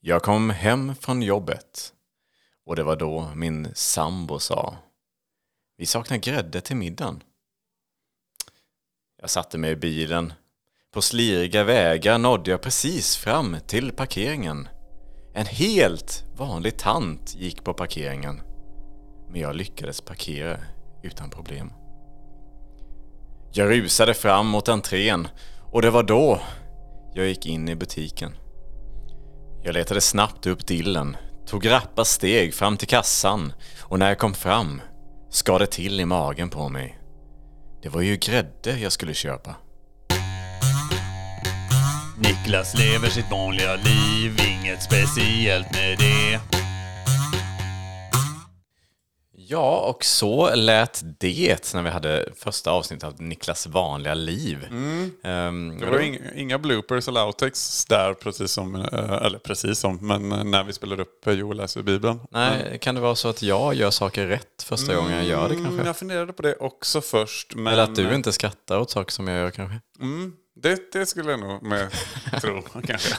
Jag 0.00 0.22
kom 0.22 0.50
hem 0.50 0.94
från 1.00 1.22
jobbet. 1.22 1.92
Och 2.66 2.76
det 2.76 2.82
var 2.82 2.96
då 2.96 3.30
min 3.34 3.68
sambo 3.74 4.38
sa. 4.38 4.76
Vi 5.76 5.86
saknar 5.86 6.16
grädde 6.16 6.60
till 6.60 6.76
middagen. 6.76 7.22
Jag 9.20 9.30
satte 9.30 9.58
mig 9.58 9.70
i 9.70 9.76
bilen. 9.76 10.32
På 10.92 11.02
sliriga 11.02 11.64
vägar 11.64 12.18
nådde 12.18 12.50
jag 12.50 12.62
precis 12.62 13.16
fram 13.16 13.56
till 13.66 13.92
parkeringen. 13.92 14.68
En 15.34 15.46
helt 15.46 16.24
vanlig 16.36 16.78
tant 16.78 17.34
gick 17.34 17.64
på 17.64 17.74
parkeringen. 17.74 18.42
Men 19.30 19.40
jag 19.40 19.56
lyckades 19.56 20.00
parkera 20.00 20.58
utan 21.02 21.30
problem. 21.30 21.72
Jag 23.52 23.70
rusade 23.70 24.14
fram 24.14 24.46
mot 24.46 24.68
entrén 24.68 25.28
och 25.72 25.82
det 25.82 25.90
var 25.90 26.02
då 26.02 26.40
jag 27.14 27.26
gick 27.26 27.46
in 27.46 27.68
i 27.68 27.74
butiken. 27.74 28.36
Jag 29.64 29.72
letade 29.72 30.00
snabbt 30.00 30.46
upp 30.46 30.66
dillen, 30.66 31.16
tog 31.46 31.70
rappa 31.70 32.04
steg 32.04 32.54
fram 32.54 32.76
till 32.76 32.88
kassan 32.88 33.52
och 33.80 33.98
när 33.98 34.08
jag 34.08 34.18
kom 34.18 34.34
fram 34.34 34.80
skar 35.34 35.58
det 35.58 35.66
till 35.66 36.00
i 36.00 36.04
magen 36.04 36.50
på 36.50 36.68
mig. 36.68 36.98
Det 37.82 37.88
var 37.88 38.00
ju 38.00 38.16
grädde 38.16 38.78
jag 38.78 38.92
skulle 38.92 39.14
köpa. 39.14 39.56
Niklas 42.18 42.78
lever 42.78 43.08
sitt 43.08 43.30
vanliga 43.30 43.74
liv, 43.74 44.40
inget 44.48 44.82
speciellt 44.82 45.72
med 45.72 45.98
det. 45.98 46.63
Ja, 49.48 49.80
och 49.80 50.04
så 50.04 50.54
lät 50.54 51.02
det 51.20 51.74
när 51.74 51.82
vi 51.82 51.90
hade 51.90 52.28
första 52.36 52.70
avsnittet 52.70 53.04
av 53.04 53.22
Niklas 53.22 53.66
vanliga 53.66 54.14
liv. 54.14 54.64
Ehm, 55.22 55.78
Det 55.80 55.86
var 55.90 55.98
inga, 55.98 56.18
inga 56.36 56.58
bloopers 56.58 57.08
eller 57.08 57.26
outtakes 57.26 57.84
där, 57.84 58.14
precis 58.14 58.50
som, 58.52 58.74
eh, 58.74 59.12
eller 59.22 59.38
precis 59.38 59.78
som, 59.78 59.96
men 60.06 60.32
eh, 60.32 60.44
när 60.44 60.64
vi 60.64 60.72
spelade 60.72 61.02
upp 61.02 61.26
eh, 61.26 61.32
Joel 61.32 61.56
läser 61.56 61.82
Bibeln. 61.82 62.20
Nej, 62.30 62.78
kan 62.80 62.94
det 62.94 63.00
vara 63.00 63.14
så 63.14 63.28
att 63.28 63.42
jag 63.42 63.74
gör 63.74 63.90
saker 63.90 64.26
rätt 64.26 64.62
första 64.62 64.94
gången 64.94 65.16
jag 65.16 65.24
gör 65.26 65.48
det 65.48 65.54
Mm, 65.54 65.64
kanske? 65.64 65.86
jag 65.86 65.96
funderade 65.96 66.32
på 66.32 66.42
det 66.42 66.54
också 66.56 67.00
först. 67.00 67.54
Men, 67.54 67.72
Eller 67.72 67.82
att 67.82 67.94
du 67.94 68.14
inte 68.14 68.32
skrattar 68.32 68.78
åt 68.78 68.90
saker 68.90 69.12
som 69.12 69.28
jag 69.28 69.38
gör 69.38 69.50
kanske? 69.50 69.80
Mm, 70.00 70.32
det, 70.64 70.92
det 70.92 71.06
skulle 71.06 71.30
jag 71.30 71.40
nog 71.40 71.62
med 71.62 71.90
tro, 72.40 72.62
kanske. 72.84 73.16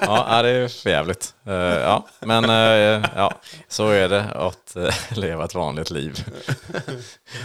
Ja, 0.00 0.42
det 0.42 0.48
är 0.48 0.68
för 0.68 0.90
jävligt. 0.90 1.34
Eh, 1.46 1.54
ja, 1.54 2.08
men 2.20 2.44
eh, 2.44 3.10
ja, 3.16 3.40
så 3.68 3.88
är 3.88 4.08
det 4.08 4.24
att 4.24 4.76
eh, 4.76 4.94
leva 5.10 5.44
ett 5.44 5.54
vanligt 5.54 5.90
liv. 5.90 6.24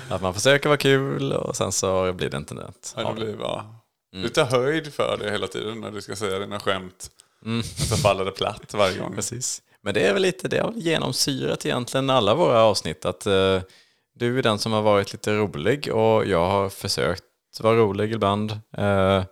att 0.10 0.22
man 0.22 0.34
försöker 0.34 0.70
vara 0.70 0.78
kul 0.78 1.34
och 1.34 1.56
sen 1.56 1.72
så 1.72 2.14
blir 2.14 2.30
det 2.30 2.38
inte 2.38 2.54
något. 2.54 2.94
Ja, 2.98 3.10
det 3.10 3.14
blir, 3.14 3.36
ja. 3.40 3.80
Du 4.12 4.30
tar 4.30 4.46
höjd 4.46 4.94
för 4.94 5.18
det 5.18 5.32
hela 5.32 5.48
tiden 5.48 5.82
när 5.82 5.92
du 5.92 6.02
ska 6.02 6.16
säga 6.16 6.40
dina 6.40 6.60
skämt. 6.60 7.10
Och 7.60 7.66
så 7.66 7.96
faller 7.96 8.26
det 8.26 8.32
platt 8.32 8.74
varje 8.74 8.98
gång. 8.98 9.16
Precis. 9.16 9.62
Men 9.82 9.94
det 9.94 10.08
är 10.08 10.14
väl 10.14 10.22
lite, 10.22 10.48
det 10.48 10.60
har 10.60 10.72
genomsyrat 10.72 11.66
egentligen 11.66 12.10
alla 12.10 12.36
våra 12.36 12.62
avsnitt. 12.62 13.06
Att 13.06 13.22
du 14.16 14.38
är 14.38 14.44
den 14.44 14.60
som 14.60 14.72
har 14.72 14.82
varit 14.82 15.14
lite 15.14 15.34
rolig 15.34 15.94
och 15.94 16.26
jag 16.26 16.50
har 16.50 16.70
försökt 16.70 17.24
vara 17.60 17.76
rolig 17.76 18.14
ibland. 18.14 18.60
Eh, 18.78 19.24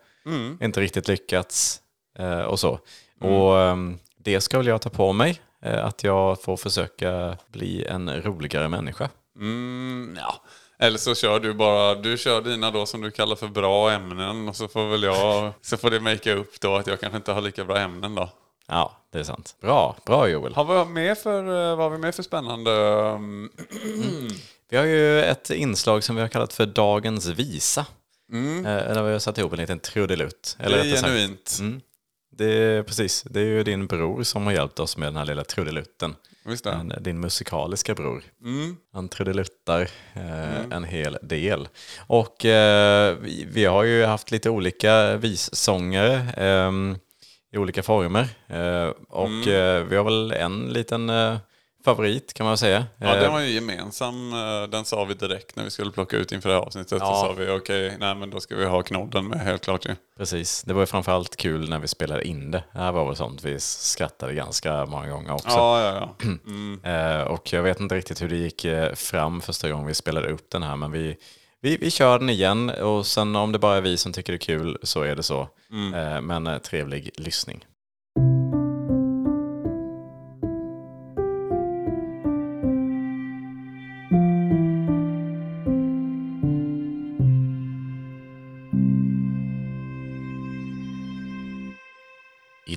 Inte 0.62 0.82
riktigt 0.82 1.08
lyckats 1.08 1.80
eh, 2.20 2.42
och 2.42 2.60
så. 2.60 2.80
Och 3.22 3.60
ehm, 3.60 4.00
det 4.18 4.42
ska 4.42 4.58
väl 4.58 4.68
jag 4.68 4.82
ta 4.82 4.90
på 4.90 5.14
mig. 5.14 5.42
Eh, 5.62 5.86
att 5.86 6.04
jag 6.04 6.42
får 6.42 6.58
försöka 6.58 7.38
bli 7.48 7.86
en 7.86 8.22
roligare 8.22 8.70
människa. 8.70 9.10
Mm, 9.36 10.18
ja. 10.18 10.42
Eller 10.80 10.98
så 10.98 11.16
kör 11.16 11.40
du 11.40 11.54
bara, 11.54 11.96
du 11.96 12.18
kör 12.18 12.42
dina 12.42 12.72
då 12.72 12.86
som 12.86 13.02
du 13.02 13.12
kallar 13.12 13.36
för 13.36 13.48
bra 13.48 13.92
ämnen 13.92 14.50
och 14.50 14.56
så 14.56 14.68
får 14.68 14.88
väl 14.90 15.04
jag, 15.04 15.54
så 15.62 15.78
får 15.78 15.90
det 15.90 16.00
makea 16.00 16.36
upp 16.36 16.60
då 16.62 16.76
att 16.76 16.88
jag 16.88 17.00
kanske 17.00 17.18
inte 17.18 17.32
har 17.32 17.42
lika 17.42 17.66
bra 17.66 17.78
ämnen 17.78 18.16
då. 18.16 18.30
Ja, 18.68 18.92
det 19.12 19.20
är 19.20 19.24
sant. 19.24 19.56
Bra, 19.62 19.96
bra 20.06 20.28
Joel. 20.30 20.54
Har 20.56 20.86
vi 20.86 20.92
med 20.92 21.18
för, 21.18 21.44
eh, 21.44 21.76
vad 21.76 21.86
har 21.86 21.90
vi 21.90 21.98
med 21.98 22.16
för 22.16 22.24
spännande? 22.24 22.72
um, 22.72 23.50
Vi 24.70 24.78
har 24.78 24.86
ju 24.86 25.22
ett 25.24 25.50
inslag 25.50 26.04
som 26.04 26.16
vi 26.16 26.22
har 26.22 26.30
kallat 26.30 26.54
för 26.54 26.66
Dagens 26.66 27.26
visa. 27.28 27.86
Eh, 28.66 28.72
Eller 28.92 29.04
vi 29.04 29.12
har 29.12 29.20
satt 29.20 29.38
ihop 29.38 29.54
en 29.54 29.60
liten 29.60 29.80
trudelutt. 29.80 30.58
Eller 30.60 30.78
Mm. 30.78 30.90
Det 30.92 30.98
är 30.98 31.02
genuint. 31.02 31.58
Mm. 31.60 31.82
Det 32.34 32.46
är 32.54 32.84
precis, 32.84 33.24
det 33.24 33.40
är 33.40 33.46
ju 33.46 33.64
din 33.64 33.88
bror 33.88 34.24
som 34.24 34.46
har 34.46 34.54
hjälpt 34.54 34.80
oss 34.80 34.98
med 34.98 35.08
den 35.08 35.16
här 35.16 35.26
lilla 35.26 35.44
trudelutten. 35.44 36.16
En, 36.72 36.94
din 37.04 37.20
musikaliska 37.20 37.94
bror. 37.96 38.24
Mm. 38.44 38.78
Han 38.94 39.10
trudeluttar 39.10 39.82
eh, 40.14 40.62
en 40.72 40.84
hel 40.84 41.18
del. 41.22 41.68
Och 42.08 42.46
eh, 42.46 43.16
vi, 43.22 43.48
vi 43.52 43.66
har 43.66 43.84
ju 43.84 44.06
haft 44.06 44.32
lite 44.32 44.50
olika 44.50 45.16
vissångare 45.18 46.14
ehm, 46.38 46.98
i 47.54 47.58
olika 47.58 47.84
former. 47.84 48.28
Eh, 48.48 48.88
och 49.10 49.28
Mm. 49.28 49.50
eh, 49.50 49.84
vi 49.90 49.96
har 49.96 50.04
väl 50.04 50.32
en 50.32 50.74
liten 50.74 51.10
eh, 51.10 51.38
favorit 51.86 52.34
kan 52.34 52.46
man 52.46 52.58
säga. 52.58 52.86
Ja, 52.98 53.08
Eh, 53.16 53.22
den 53.22 53.32
var 53.34 53.40
ju 53.40 53.50
gemensam. 53.50 54.34
eh, 54.34 54.64
Den 54.70 54.86
sa 54.86 55.04
vi 55.06 55.14
direkt 55.14 55.56
när 55.56 55.64
vi 55.64 55.70
skulle 55.70 55.92
plocka 55.92 56.18
ut 56.18 56.32
inför 56.32 56.50
det 56.50 56.56
här 56.56 56.62
avsnittet. 56.62 56.98
Ja. 57.00 57.06
Så 57.06 57.14
sa 57.28 57.34
vi 57.38 57.50
okej, 57.50 57.98
nej 58.00 58.16
men 58.16 58.30
då 58.30 58.40
ska 58.40 58.56
vi 58.56 58.66
ha 58.66 58.82
knodden 58.84 59.28
med 59.28 59.40
helt 59.40 59.62
klart 59.64 59.86
ju. 59.86 59.96
Precis, 60.18 60.62
det 60.64 60.74
var 60.74 60.82
ju 60.82 60.86
framförallt 60.86 61.36
kul 61.36 61.70
när 61.70 61.80
vi 61.80 61.88
spelade 61.88 62.28
in 62.28 62.52
det. 62.52 62.64
Det 62.74 62.80
här 62.80 62.92
var 62.92 63.06
väl 63.06 63.16
sånt 63.16 63.44
vi 63.44 63.60
skrattade 63.60 64.34
ganska 64.34 64.86
många 64.86 65.10
gånger 65.10 65.34
också. 65.34 65.48
Ja, 65.50 65.82
ja, 65.82 66.16
ja. 66.22 66.28
Mm. 66.48 66.80
Eh, 66.84 67.22
och 67.28 67.54
jag 67.54 67.64
vet 67.64 67.80
inte 67.80 67.96
riktigt 67.96 68.22
hur 68.22 68.30
det 68.30 68.36
gick 68.38 68.66
eh, 68.66 68.94
fram 68.94 69.42
första 69.42 69.70
gången 69.70 69.88
vi 69.88 69.94
spelade 69.94 70.28
upp 70.32 70.50
den 70.52 70.64
här, 70.64 70.76
men 70.76 70.92
vi, 70.92 71.18
vi, 71.62 71.78
vi 71.78 71.92
kör 71.92 72.20
den 72.20 72.30
igen 72.30 72.70
och 72.70 73.06
sen 73.06 73.36
om 73.36 73.52
det 73.52 73.60
bara 73.60 73.78
är 73.78 73.82
vi 73.82 73.98
som 73.98 74.14
tycker 74.14 74.34
det 74.34 74.38
är 74.38 74.58
kul 74.58 74.78
så 74.84 75.02
är 75.02 75.16
det 75.16 75.24
så. 75.24 75.42
Eh, 75.96 76.22
men 76.22 76.48
eh, 76.48 76.58
trevlig 76.58 77.10
lyssning. 77.18 77.66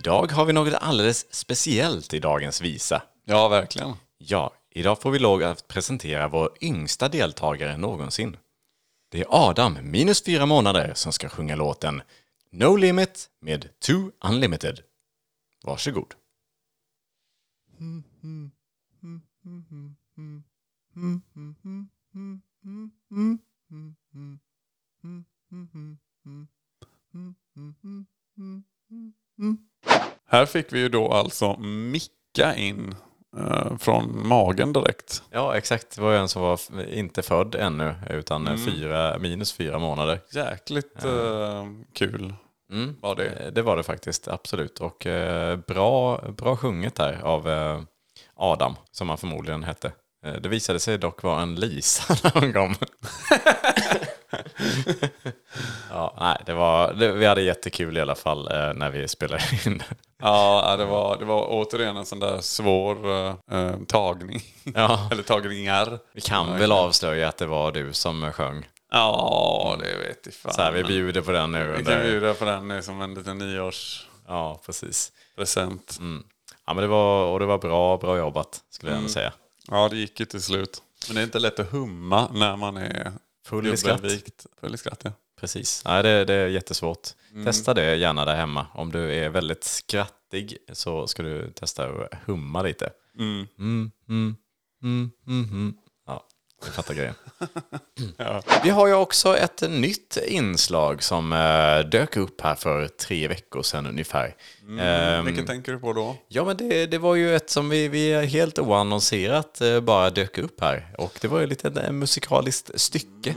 Idag 0.04 0.32
har 0.32 0.44
vi 0.44 0.52
något 0.52 0.74
alldeles 0.74 1.34
speciellt 1.34 2.14
i 2.14 2.18
dagens 2.18 2.60
visa. 2.60 3.02
Ja, 3.24 3.48
verkligen. 3.48 3.92
Ja, 4.18 4.52
idag 4.70 5.00
får 5.00 5.10
vi 5.10 5.18
lov 5.18 5.42
att 5.42 5.68
presentera 5.68 6.28
vår 6.28 6.50
yngsta 6.60 7.08
deltagare 7.08 7.76
någonsin. 7.76 8.36
Det 9.10 9.20
är 9.20 9.26
Adam, 9.30 9.78
minus 9.82 10.24
fyra 10.24 10.46
månader, 10.46 10.94
som 10.94 11.12
ska 11.12 11.28
sjunga 11.28 11.56
låten 11.56 12.02
No 12.50 12.76
Limit 12.76 13.30
med 13.40 13.68
Too 13.78 14.10
Unlimited. 14.24 14.80
Varsågod. 15.62 16.14
Här 30.28 30.46
fick 30.46 30.72
vi 30.72 30.78
ju 30.78 30.88
då 30.88 31.12
alltså 31.12 31.54
klicka 32.34 32.54
in 32.56 32.94
eh, 33.38 33.76
från 33.78 34.28
magen 34.28 34.72
direkt. 34.72 35.22
Ja, 35.30 35.56
exakt. 35.56 35.96
Det 35.96 36.02
var 36.02 36.12
ju 36.12 36.18
en 36.18 36.28
som 36.28 36.42
var 36.42 36.60
inte 36.88 37.22
född 37.22 37.54
ännu, 37.54 37.94
utan 38.10 38.46
Mm. 38.48 38.58
fyra, 38.64 39.18
minus 39.18 39.52
fyra 39.52 39.78
månader. 39.78 40.20
Jäkligt 40.32 41.04
eh, 41.04 41.64
kul 41.94 42.34
Mm. 42.72 42.96
var 43.00 43.14
det. 43.16 43.26
Eh, 43.26 43.52
Det 43.52 43.62
var 43.62 43.76
det 43.76 43.82
faktiskt, 43.82 44.28
absolut. 44.28 44.80
Och 44.80 45.06
eh, 45.06 45.56
bra, 45.56 46.20
bra 46.36 46.56
sjunget 46.56 46.94
där 46.94 47.20
av 47.22 47.48
eh, 47.48 47.80
Adam, 48.36 48.76
som 48.90 49.08
han 49.08 49.18
förmodligen 49.18 49.62
hette. 49.64 49.92
Eh, 50.26 50.32
det 50.34 50.48
visade 50.48 50.80
sig 50.80 50.98
dock 50.98 51.22
vara 51.22 51.42
en 51.42 51.54
Lisa 51.54 52.16
när 52.24 52.40
hon 52.40 52.52
kom. 52.52 52.74
ja, 55.90 56.14
nej, 56.20 56.36
det 56.46 56.54
var, 56.54 56.92
det, 56.92 57.12
vi 57.12 57.26
hade 57.26 57.42
jättekul 57.42 57.96
i 57.96 58.00
alla 58.00 58.14
fall 58.14 58.48
eh, 58.52 58.74
när 58.74 58.90
vi 58.90 59.08
spelade 59.08 59.42
in. 59.66 59.82
Ja, 60.22 60.74
det 60.78 60.84
var, 60.84 61.16
det 61.16 61.24
var 61.24 61.46
återigen 61.50 61.96
en 61.96 62.06
sån 62.06 62.20
där 62.20 62.40
svår 62.40 63.10
eh, 63.10 63.34
eh, 63.50 63.76
tagning. 63.88 64.42
ja, 64.74 65.08
Eller 65.12 65.22
tagningar. 65.22 65.98
vi 66.12 66.20
kan 66.20 66.58
väl 66.58 66.72
avslöja 66.72 67.28
att 67.28 67.36
det 67.36 67.46
var 67.46 67.72
du 67.72 67.92
som 67.92 68.32
sjöng. 68.32 68.68
Ja, 68.90 69.76
det 69.78 70.08
vet 70.08 70.18
jag 70.24 70.34
fan. 70.34 70.52
Så 70.52 70.62
här, 70.62 70.72
vi 70.72 70.84
bjuder 70.84 71.20
på 71.20 71.32
den 71.32 71.52
nu. 71.52 71.74
Vi 71.78 71.84
kan 71.84 72.02
bjuda 72.02 72.34
på 72.34 72.44
den 72.44 72.68
nu 72.68 72.82
som 72.82 73.00
en 73.02 73.14
liten 73.14 73.38
nyårspresent. 73.38 74.10
Ja, 74.28 74.60
precis. 74.66 75.12
Mm. 75.98 76.24
Ja, 76.66 76.74
men 76.74 76.82
det 76.82 76.86
var, 76.88 77.26
och 77.26 77.40
det 77.40 77.46
var 77.46 77.58
bra, 77.58 77.96
bra 77.96 78.18
jobbat, 78.18 78.60
skulle 78.70 78.92
jag 78.92 78.98
ändå 78.98 79.10
säga. 79.10 79.32
Ja, 79.70 79.88
det 79.88 79.96
gick 79.96 80.20
ju 80.20 80.26
till 80.26 80.42
slut. 80.42 80.82
Men 81.08 81.14
det 81.14 81.20
är 81.20 81.24
inte 81.24 81.38
lätt 81.38 81.60
att 81.60 81.70
humma 81.70 82.28
när 82.32 82.56
man 82.56 82.76
är 82.76 83.12
Full 83.44 83.66
i 83.66 83.76
skratt. 83.76 84.00
Full 84.60 84.74
i 84.74 84.76
skratt, 84.76 85.00
ja. 85.04 85.12
Precis. 85.40 85.82
Nej, 85.84 86.02
det, 86.02 86.24
det 86.24 86.34
är 86.34 86.46
jättesvårt. 86.48 87.08
Testa 87.44 87.74
det 87.74 87.96
gärna 87.96 88.24
där 88.24 88.36
hemma. 88.36 88.66
Om 88.74 88.92
du 88.92 89.14
är 89.14 89.28
väldigt 89.28 89.64
skrattig 89.64 90.56
så 90.72 91.06
ska 91.06 91.22
du 91.22 91.50
testa 91.50 91.86
att 91.88 92.14
humma 92.24 92.62
lite. 92.62 92.90
Mm, 93.18 93.46
mm, 93.58 93.90
mm, 94.08 94.36
mm, 94.82 95.12
mm. 95.26 95.74
Ja, 95.83 95.83
du 96.64 96.70
fattar 96.70 96.94
grejen. 96.94 97.14
Vi 98.64 98.70
har 98.70 98.86
ju 98.86 98.94
också 98.94 99.36
ett 99.36 99.62
nytt 99.70 100.18
inslag 100.26 101.02
som 101.02 101.32
eh, 101.32 101.78
dök 101.90 102.16
upp 102.16 102.40
här 102.40 102.54
för 102.54 102.88
tre 102.88 103.28
veckor 103.28 103.62
sedan 103.62 103.86
ungefär. 103.86 104.34
Ehm, 104.80 105.24
Vilket 105.24 105.46
tänker 105.46 105.72
du 105.72 105.78
på 105.78 105.92
då? 105.92 106.16
Ja, 106.28 106.44
men 106.44 106.56
det, 106.56 106.86
det 106.86 106.98
var 106.98 107.14
ju 107.14 107.36
ett 107.36 107.50
som 107.50 107.68
vi, 107.68 107.88
vi 107.88 108.26
helt 108.26 108.58
oannonserat 108.58 109.60
eh, 109.60 109.80
bara 109.80 110.10
dök 110.10 110.38
upp 110.38 110.60
här. 110.60 110.94
Och 110.98 111.18
det 111.20 111.28
var 111.28 111.40
ju 111.40 111.46
lite 111.46 111.68
ett 111.68 111.94
musikaliskt 111.94 112.70
stycke 112.80 113.34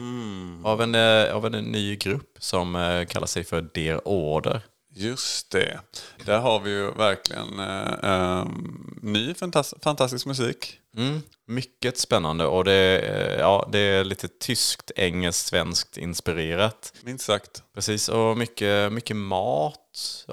av, 0.63 0.81
en, 0.81 0.95
eh, 0.95 1.35
av 1.35 1.45
en 1.45 1.51
ny 1.51 1.95
grupp 1.95 2.35
som 2.39 2.75
eh, 2.75 3.05
kallar 3.05 3.27
sig 3.27 3.43
för 3.43 3.61
Dear 3.73 4.07
Order. 4.07 4.61
Just 4.95 5.51
det. 5.51 5.79
Där 6.25 6.39
har 6.39 6.59
vi 6.59 6.69
ju 6.69 6.91
verkligen 6.91 7.59
eh, 7.59 8.09
ehm, 8.11 8.97
ny 9.01 9.33
fantas- 9.33 9.73
fantastisk 9.83 10.25
musik. 10.25 10.79
Mm, 10.97 11.21
mycket 11.47 11.97
spännande 11.97 12.45
och 12.45 12.63
det, 12.63 12.99
eh, 12.99 13.39
ja, 13.39 13.69
det 13.71 13.79
är 13.79 14.03
lite 14.03 14.27
tyskt, 14.27 14.91
engelskt, 14.95 15.47
svenskt 15.47 15.97
inspirerat. 15.97 16.93
Minst 17.03 17.25
sagt. 17.25 17.63
Precis, 17.75 18.09
och 18.09 18.37
mycket, 18.37 18.93
mycket 18.93 19.15
mat, 19.15 20.25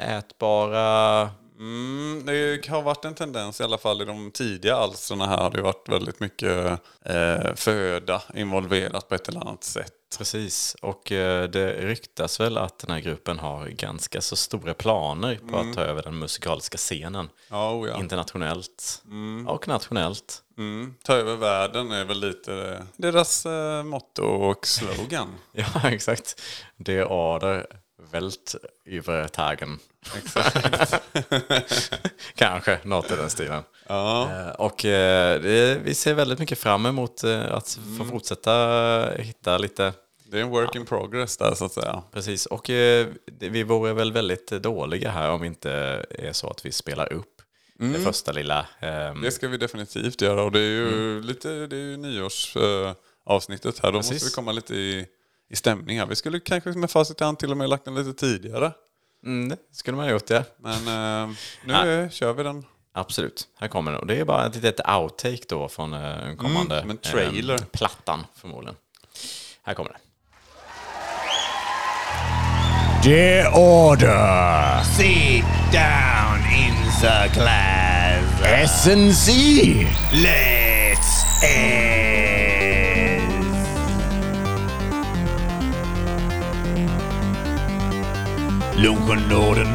ätbara... 0.00 1.30
Mm, 1.58 2.22
det 2.26 2.68
har 2.68 2.82
varit 2.82 3.04
en 3.04 3.14
tendens 3.14 3.60
i 3.60 3.64
alla 3.64 3.78
fall 3.78 4.02
i 4.02 4.04
de 4.04 4.30
tidiga 4.30 4.76
alstren 4.76 5.20
här 5.20 5.36
har 5.36 5.50
det 5.50 5.62
varit 5.62 5.88
väldigt 5.88 6.20
mycket 6.20 6.80
eh, 7.04 7.54
föda 7.54 8.22
involverat 8.34 9.08
på 9.08 9.14
ett 9.14 9.28
eller 9.28 9.40
annat 9.40 9.64
sätt. 9.64 9.92
Precis, 10.18 10.76
och 10.82 11.12
eh, 11.12 11.48
det 11.48 11.72
ryktas 11.72 12.40
väl 12.40 12.58
att 12.58 12.78
den 12.78 12.90
här 12.90 13.00
gruppen 13.00 13.38
har 13.38 13.66
ganska 13.66 14.20
så 14.20 14.36
stora 14.36 14.74
planer 14.74 15.40
på 15.50 15.56
att 15.58 15.74
ta 15.74 15.80
över 15.80 16.02
den 16.02 16.18
musikaliska 16.18 16.78
scenen. 16.78 17.28
Oh 17.50 17.88
ja. 17.88 17.98
Internationellt 18.00 19.02
och 19.46 19.68
nationellt. 19.68 20.42
Mm. 20.58 20.94
Ta 21.02 21.12
över 21.12 21.36
världen 21.36 21.92
är 21.92 22.04
väl 22.04 22.20
lite 22.20 22.82
deras 22.96 23.46
eh, 23.46 23.82
motto 23.82 24.22
och 24.22 24.66
slogan. 24.66 25.34
Ja, 25.52 25.90
exakt. 25.90 26.40
Det 26.76 26.94
är 26.94 27.12
order, 27.12 27.66
vält 28.10 28.54
über 28.84 29.28
Tagen. 29.28 29.78
Kanske 32.34 32.78
något 32.84 33.10
i 33.10 33.16
den 33.16 33.30
stilen. 33.30 33.62
Ja. 33.86 34.30
Eh, 34.30 34.48
Och 34.50 34.84
eh, 34.84 35.40
det, 35.40 35.80
vi 35.84 35.94
ser 35.94 36.14
väldigt 36.14 36.38
mycket 36.38 36.58
fram 36.58 36.86
emot 36.86 37.24
eh, 37.24 37.52
att 37.54 37.78
få 37.98 38.04
fortsätta 38.04 39.10
hitta 39.18 39.58
lite 39.58 39.92
Det 40.30 40.38
är 40.38 40.42
en 40.42 40.48
work 40.48 40.74
in 40.74 40.86
progress 40.86 41.36
där 41.36 41.54
så 41.54 41.64
att 41.64 41.72
säga. 41.72 42.02
Precis, 42.12 42.46
och 42.46 42.70
eh, 42.70 43.06
vi 43.38 43.62
vore 43.62 43.92
väl 43.92 44.12
väldigt 44.12 44.50
dåliga 44.50 45.10
här 45.10 45.30
om 45.30 45.40
vi 45.40 45.46
inte 45.46 45.70
är 46.10 46.32
så 46.32 46.50
att 46.50 46.66
vi 46.66 46.72
spelar 46.72 47.12
upp 47.12 47.32
det 47.78 48.00
första 48.00 48.32
lilla... 48.32 48.66
ehm, 48.80 49.22
Det 49.22 49.30
ska 49.30 49.48
vi 49.48 49.56
definitivt 49.56 50.22
göra 50.22 50.42
och 50.42 50.52
det 50.52 50.58
är 50.60 50.62
ju 50.62 51.22
lite 51.22 51.66
det 51.66 51.76
är 51.76 51.80
ju 51.80 51.96
nyårsavsnittet 51.96 52.96
eh, 52.96 53.34
avsnittet 53.34 53.78
här. 53.82 53.92
Då 53.92 53.98
Precis. 53.98 54.12
måste 54.12 54.26
vi 54.26 54.30
komma 54.34 54.52
lite 54.52 54.74
i, 54.74 55.06
i 55.50 55.56
stämning 55.56 55.98
här. 55.98 56.06
Vi 56.06 56.16
skulle 56.16 56.40
kanske 56.40 56.70
med 56.70 56.90
facit 56.90 57.20
i 57.20 57.24
hand 57.24 57.38
till 57.38 57.50
och 57.50 57.56
med 57.56 57.68
lagt 57.68 57.84
den 57.84 57.94
lite 57.94 58.12
tidigare. 58.12 58.72
Mm, 59.26 59.48
det 59.48 59.56
skulle 59.72 59.96
man 59.96 60.06
ha 60.06 60.12
gjort, 60.12 60.30
ja. 60.30 60.42
Men 60.58 61.28
eh, 61.28 61.34
nu 61.64 62.02
eh, 62.02 62.10
kör 62.10 62.32
vi 62.32 62.42
den. 62.42 62.64
Absolut, 62.94 63.48
här 63.60 63.68
kommer 63.68 63.90
den. 63.92 64.00
Och 64.00 64.06
det 64.06 64.20
är 64.20 64.24
bara 64.24 64.46
ett 64.46 64.54
litet 64.54 64.80
outtake 64.88 65.42
då 65.48 65.68
från 65.68 65.92
eh, 65.94 66.28
en 66.28 66.36
kommande 66.36 66.80
som 66.80 66.90
en 66.90 66.98
trailer. 66.98 67.54
eh, 67.54 67.60
plattan 67.72 68.26
förmodligen. 68.34 68.76
Här 69.62 69.74
kommer 69.74 69.90
den. 69.90 70.00
The 73.02 73.46
order. 73.48 74.82
Sit 74.96 75.44
down 75.72 76.38
in 76.52 76.74
the 77.00 77.28
class. 77.34 78.84
SNC! 78.84 79.28
Let's 80.12 81.44
end. 81.44 81.95
Lunkennoten. 88.78 89.74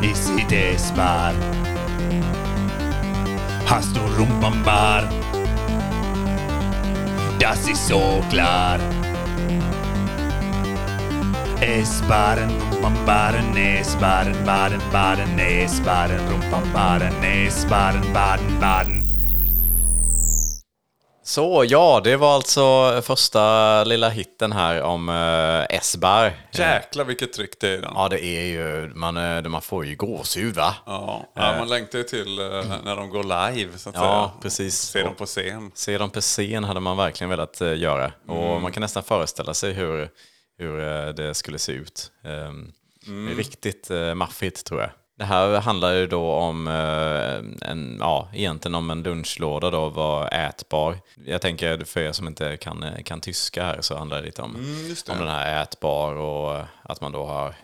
Ich 0.00 0.16
seh 0.16 0.46
das 0.48 0.94
mal. 0.96 1.34
Hast 3.66 3.94
du 3.94 4.00
Rump 4.00 4.42
am 4.42 4.62
Bar? 4.62 5.06
Das 7.38 7.68
ist 7.68 7.88
so 7.88 8.24
klar. 8.30 8.78
Es 11.60 12.02
waren 12.08 12.50
Rumpambaren, 12.50 13.54
es 13.54 14.00
waren 14.00 14.34
Baden 14.44 14.80
Baden, 14.90 15.38
es 15.38 15.84
waren 15.84 16.18
Rumpambaren, 16.28 17.14
es 17.22 17.68
waren 17.68 18.00
Baden 18.14 18.58
Baden. 18.58 19.01
Så 21.24 21.64
ja, 21.68 22.00
det 22.04 22.16
var 22.16 22.34
alltså 22.34 23.00
första 23.04 23.84
lilla 23.84 24.08
hitten 24.08 24.52
här 24.52 24.82
om 24.82 25.08
eh, 25.08 25.76
S-bar. 25.76 26.32
Jäklar 26.52 27.04
vilket 27.04 27.32
tryck 27.32 27.60
det 27.60 27.68
är 27.68 27.72
i 27.78 27.80
den. 27.80 27.92
Ja, 27.94 28.08
det 28.08 28.24
är 28.24 28.44
ju, 28.44 28.92
man, 28.94 29.16
eh, 29.16 29.42
man 29.42 29.62
får 29.62 29.86
ju 29.86 29.96
gåshud 29.96 30.54
va? 30.54 30.74
Ja, 30.86 31.26
ja, 31.34 31.58
man 31.58 31.68
längtar 31.68 31.98
ju 31.98 32.04
till 32.04 32.38
eh, 32.38 32.44
när 32.84 32.96
de 32.96 33.10
går 33.10 33.22
live 33.54 33.78
så 33.78 33.88
att 33.88 33.94
Ja, 33.94 34.00
säga. 34.00 34.42
precis. 34.42 34.78
Se 34.80 35.02
dem 35.02 35.14
på 35.14 35.26
scen. 35.26 35.70
Se 35.74 35.98
dem 35.98 36.10
på 36.10 36.20
scen 36.20 36.64
hade 36.64 36.80
man 36.80 36.96
verkligen 36.96 37.30
velat 37.30 37.60
eh, 37.60 37.74
göra. 37.78 38.12
Och 38.28 38.62
man 38.62 38.72
kan 38.72 38.80
nästan 38.80 39.02
föreställa 39.02 39.54
sig 39.54 39.72
hur, 39.72 40.08
hur 40.58 40.76
det 41.12 41.34
skulle 41.34 41.58
se 41.58 41.72
ut. 41.72 42.10
Ehm, 42.24 42.72
Riktigt 43.36 43.90
uh, 43.90 44.14
maffigt 44.14 44.64
tror 44.66 44.80
jag. 44.80 44.90
Det 45.18 45.24
här 45.24 45.60
handlar 45.60 45.92
ju 45.92 46.06
då 46.06 46.30
om, 46.32 46.66
eh, 46.68 47.68
en, 47.70 47.96
ja, 48.00 48.28
egentligen 48.34 48.74
om 48.74 48.90
en 48.90 49.02
lunchlåda 49.02 49.70
då, 49.70 49.88
var 49.88 50.28
ätbar. 50.34 50.98
Jag 51.26 51.40
tänker 51.42 51.84
för 51.84 52.00
er 52.00 52.12
som 52.12 52.26
inte 52.26 52.56
kan, 52.56 52.82
eh, 52.82 53.02
kan 53.02 53.20
tyska 53.20 53.64
här 53.64 53.80
så 53.80 53.96
handlar 53.96 54.20
det 54.20 54.26
lite 54.26 54.42
om, 54.42 54.56
om 55.08 55.18
den 55.18 55.28
här 55.28 55.62
ätbar 55.62 56.14
och 56.14 56.64
att 56.82 57.00
man 57.00 57.12
då 57.12 57.24
har, 57.26 57.54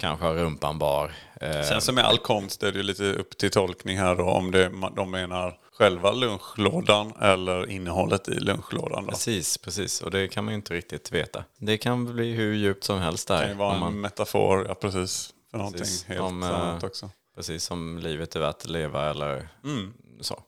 kanske 0.00 0.26
har 0.26 0.34
rumpan 0.34 0.78
bar. 0.78 1.12
Eh, 1.40 1.62
Sen 1.62 1.80
som 1.80 1.94
med 1.94 2.04
all 2.04 2.18
konst 2.18 2.62
är 2.62 2.72
det 2.72 2.78
ju 2.78 2.82
lite 2.82 3.12
upp 3.12 3.38
till 3.38 3.50
tolkning 3.50 3.98
här 3.98 4.14
då 4.14 4.24
om 4.24 4.50
det, 4.50 4.70
de 4.96 5.10
menar 5.10 5.58
själva 5.78 6.12
lunchlådan 6.12 7.12
eller 7.20 7.70
innehållet 7.70 8.28
i 8.28 8.40
lunchlådan. 8.40 9.02
Då. 9.04 9.06
Det 9.06 9.12
Precis, 9.12 9.58
precis. 9.58 10.00
Och 10.00 10.10
det 10.10 10.28
kan 10.28 10.44
man 10.44 10.52
ju 10.52 10.56
inte 10.56 10.74
riktigt 10.74 11.12
veta. 11.12 11.44
Det 11.58 11.78
kan 11.78 12.14
bli 12.14 12.32
hur 12.32 12.54
djupt 12.54 12.84
som 12.84 12.98
helst 12.98 13.28
där. 13.28 13.40
kan 13.40 13.48
ju 13.48 13.54
vara 13.54 13.68
om 13.68 13.74
en 13.74 13.80
man, 13.80 14.00
metafor, 14.00 14.66
ja 14.68 14.74
precis, 14.74 15.33
för 15.54 15.58
någonting 15.58 15.78
Precis, 15.80 16.04
helt 16.04 16.20
om, 16.20 16.42
eh, 16.42 16.48
annat 16.60 16.84
också. 16.84 17.10
precis 17.36 17.64
som 17.64 17.98
livet 17.98 18.36
är 18.36 18.40
värt 18.40 18.56
att 18.56 18.68
leva 18.68 19.10
eller 19.10 19.48
Mm. 19.64 19.94
så. 20.20 20.42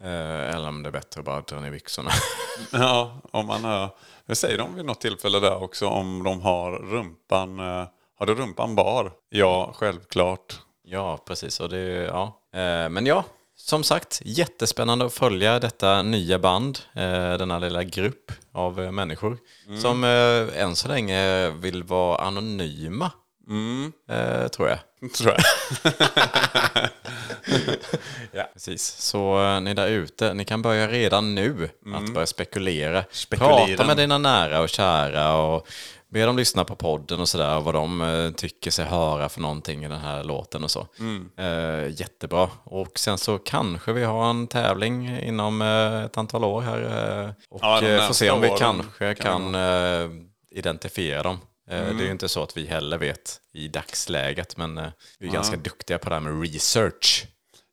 Eh, 0.00 0.54
eller 0.54 0.68
om 0.68 0.82
det 0.82 0.88
är 0.88 0.92
bättre 0.92 1.18
att 1.18 1.24
bara 1.24 1.40
dra 1.40 1.60
ner 1.60 1.70
byxorna. 1.70 2.10
Ja, 2.72 3.20
om 3.32 3.46
man 3.46 3.64
har, 3.64 3.90
det 4.26 4.34
säger 4.34 4.58
de 4.58 4.74
vid 4.74 4.84
något 4.84 5.00
tillfälle 5.00 5.40
där 5.40 5.62
också 5.62 5.86
om 5.88 6.22
de 6.22 6.40
har 6.40 6.72
rumpan, 6.72 7.58
eh, 7.58 7.86
har 8.18 8.26
du 8.26 8.34
rumpan 8.34 8.74
bar? 8.74 9.12
Ja, 9.28 9.72
självklart. 9.74 10.60
ja, 10.84 11.18
precis. 11.26 11.60
Och 11.60 11.68
det, 11.68 11.80
ja. 12.04 12.40
Eh, 12.54 12.88
men 12.88 13.06
ja, 13.06 13.24
som 13.56 13.82
sagt, 13.84 14.20
jättespännande 14.24 15.04
att 15.04 15.12
följa 15.14 15.60
detta 15.60 16.02
nya 16.02 16.38
band. 16.38 16.78
Eh, 16.92 17.32
denna 17.38 17.58
lilla 17.58 17.82
grupp 17.82 18.32
av 18.52 18.80
eh, 18.80 18.90
människor. 18.90 19.38
Som 19.82 20.04
eh, 20.04 20.62
än 20.62 20.76
så 20.76 20.88
länge 20.88 21.50
vill 21.50 21.82
vara 21.82 22.18
anonyma. 22.18 23.10
Eh, 24.08 24.48
tror 24.48 24.68
jag. 24.68 24.78
Tror 25.14 25.32
jag. 25.34 25.42
Ja. 28.32 28.44
Precis. 28.52 28.84
Så 28.86 29.42
eh, 29.44 29.60
ni 29.60 29.74
där 29.74 29.88
ute, 29.88 30.34
ni 30.34 30.44
kan 30.44 30.62
börja 30.62 30.88
redan 30.88 31.34
nu 31.34 31.68
att 31.94 32.14
börja 32.14 32.26
spekulera. 32.26 33.04
Prata 33.30 33.86
med 33.86 33.96
dina 33.96 34.18
nära 34.18 34.60
och 34.60 34.68
kära 34.68 35.36
och 35.36 35.66
be 36.08 36.24
dem 36.26 36.36
lyssna 36.36 36.64
på 36.64 36.76
podden 36.76 37.20
och 37.20 37.28
sådär. 37.28 37.60
Vad 37.60 37.74
de 37.74 38.00
eh, 38.00 38.30
tycker 38.30 38.70
sig 38.70 38.84
höra 38.84 39.28
för 39.28 39.40
någonting 39.40 39.84
i 39.84 39.88
den 39.88 40.00
här 40.00 40.24
låten 40.24 40.64
och 40.64 40.70
så. 40.70 40.86
Eh, 41.38 41.88
jättebra. 42.00 42.48
Och 42.64 42.98
sen 42.98 43.18
så 43.18 43.38
kanske 43.38 43.92
vi 43.92 44.04
har 44.04 44.30
en 44.30 44.46
tävling 44.46 45.18
inom 45.20 45.62
eh, 45.62 46.04
ett 46.04 46.18
antal 46.18 46.44
år 46.44 46.60
här. 46.60 46.80
Eh, 47.24 47.30
och 47.50 47.60
Ja, 47.62 47.80
de 47.80 47.86
eh, 47.96 48.06
får 48.06 48.14
se 48.14 48.30
om 48.30 48.40
vi 48.40 48.48
åren 48.48 48.58
kanske 48.58 49.14
kan 49.14 49.52
kan 49.52 49.54
eh, 49.54 50.10
identifiera 50.50 51.22
dem. 51.22 51.38
Eh, 51.70 51.76
Det 51.96 52.02
är 52.02 52.06
ju 52.06 52.10
inte 52.10 52.28
så 52.28 52.42
att 52.42 52.56
vi 52.56 52.66
heller 52.66 52.98
vet 52.98 53.40
i 53.54 53.68
dagsläget, 53.68 54.56
men 54.56 54.78
eh, 54.78 54.88
vi 55.18 55.28
är 55.28 55.32
ganska 55.32 55.56
duktiga 55.56 55.98
på 55.98 56.08
det 56.08 56.14
här 56.14 56.20
med 56.20 56.42
research. 56.52 57.26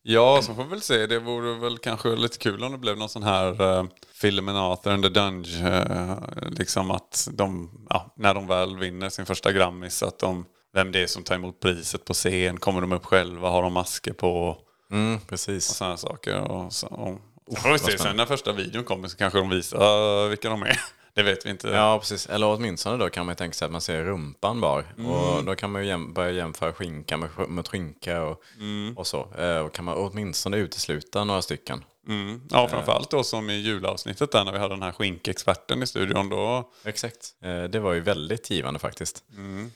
Ja, 0.04 0.42
så 0.44 0.54
får 0.56 0.64
vi 0.64 0.70
väl 0.70 0.82
se. 0.82 1.08
Det 1.08 1.20
vore 1.20 1.60
väl 1.60 1.78
kanske 1.78 2.10
lite 2.10 2.38
kul 2.38 2.64
om 2.64 2.72
det 2.72 2.78
blev 2.78 2.98
någon 2.98 3.10
sån 3.10 3.24
här 3.24 3.62
uh, 3.62 3.86
filmen 4.14 4.56
Arthur 4.56 4.92
and 4.92 5.04
the 5.04 5.10
Dunge. 5.10 5.68
eh, 5.68 6.18
liksom 6.52 6.92
att 6.92 7.28
de, 7.32 7.72
ja, 7.90 8.14
när 8.18 8.34
de 8.34 8.48
väl 8.48 8.78
vinner 8.78 9.10
sin 9.10 9.26
första 9.26 9.52
Grammis, 9.52 10.04
att 10.04 10.20
de, 10.20 10.46
vem 10.74 10.92
det 10.92 11.00
är 11.04 11.08
som 11.08 11.24
tar 11.24 11.36
emot 11.36 11.60
priset 11.60 12.06
på 12.06 12.14
scen, 12.14 12.58
kommer 12.60 12.82
de 12.82 12.92
upp 12.92 13.06
själva, 13.06 13.50
har 13.50 13.62
de 13.64 13.74
masker 13.74 14.14
på 14.14 14.58
Mm, 14.92 15.16
och 15.16 15.28
precis. 15.28 15.66
sådana 15.66 15.98
saker. 15.98 16.40
Och 16.40 16.74
så, 16.74 16.88
och, 16.88 17.58
får 17.58 17.72
vi 17.72 17.80
se, 17.80 17.98
sen 17.98 18.16
när 18.16 18.26
första 18.26 18.52
videon 18.52 18.84
kommer 18.84 19.08
så 19.08 19.18
kanske 19.18 19.40
de 19.40 19.50
visar 19.50 20.24
uh, 20.24 20.30
vilka 20.30 20.50
de 20.50 20.62
är. 20.64 20.80
Det 21.14 21.24
vet 21.24 21.46
vi 21.46 21.50
inte. 21.50 21.68
Ja, 21.68 22.00
precis. 22.00 22.26
Eller 22.30 22.48
åtminstone 22.48 22.98
då 22.98 23.10
kan 23.10 23.26
man 23.26 23.34
ju 23.34 23.38
tänka 23.38 23.54
sig 23.54 23.66
att 23.66 23.72
man 23.72 23.82
ser 23.82 24.04
rumpan 24.04 24.62
bara. 24.62 24.84
Mm. 24.98 25.06
Och 25.12 25.44
då 25.44 25.56
kan 25.56 25.72
man 25.72 25.86
ju 25.86 25.92
jäm- 25.94 26.14
börja 26.14 26.32
jämföra 26.32 26.74
skinka 26.74 27.18
med, 27.18 27.30
med 27.50 27.68
skinka 27.68 28.24
och, 28.24 28.42
Mm. 28.60 28.98
och 28.98 29.08
så. 29.08 29.28
Eh, 29.38 29.58
Och 29.58 29.74
kan 29.74 29.86
man 29.86 29.96
åtminstone 29.98 30.58
utesluta 30.58 31.24
några 31.24 31.42
stycken. 31.42 31.84
Mm. 32.08 32.42
Ja, 32.52 32.68
framförallt 32.68 33.10
då 33.12 33.24
som 33.24 33.50
i 33.50 33.54
julavsnittet 33.54 34.32
där 34.32 34.44
när 34.46 34.52
vi 34.52 34.58
hade 34.60 34.74
den 34.74 34.84
här 34.84 34.92
skinkexperten 34.92 35.84
i 35.84 35.88
studion. 35.88 36.30
Då, 36.30 36.70
Exakt. 36.86 37.34
Eh, 37.44 37.64
Det 37.64 37.80
var 37.80 37.94
ju 37.94 38.00
väldigt 38.00 38.50
givande 38.50 38.80
faktiskt. 38.80 39.24
Mm. 39.38 39.72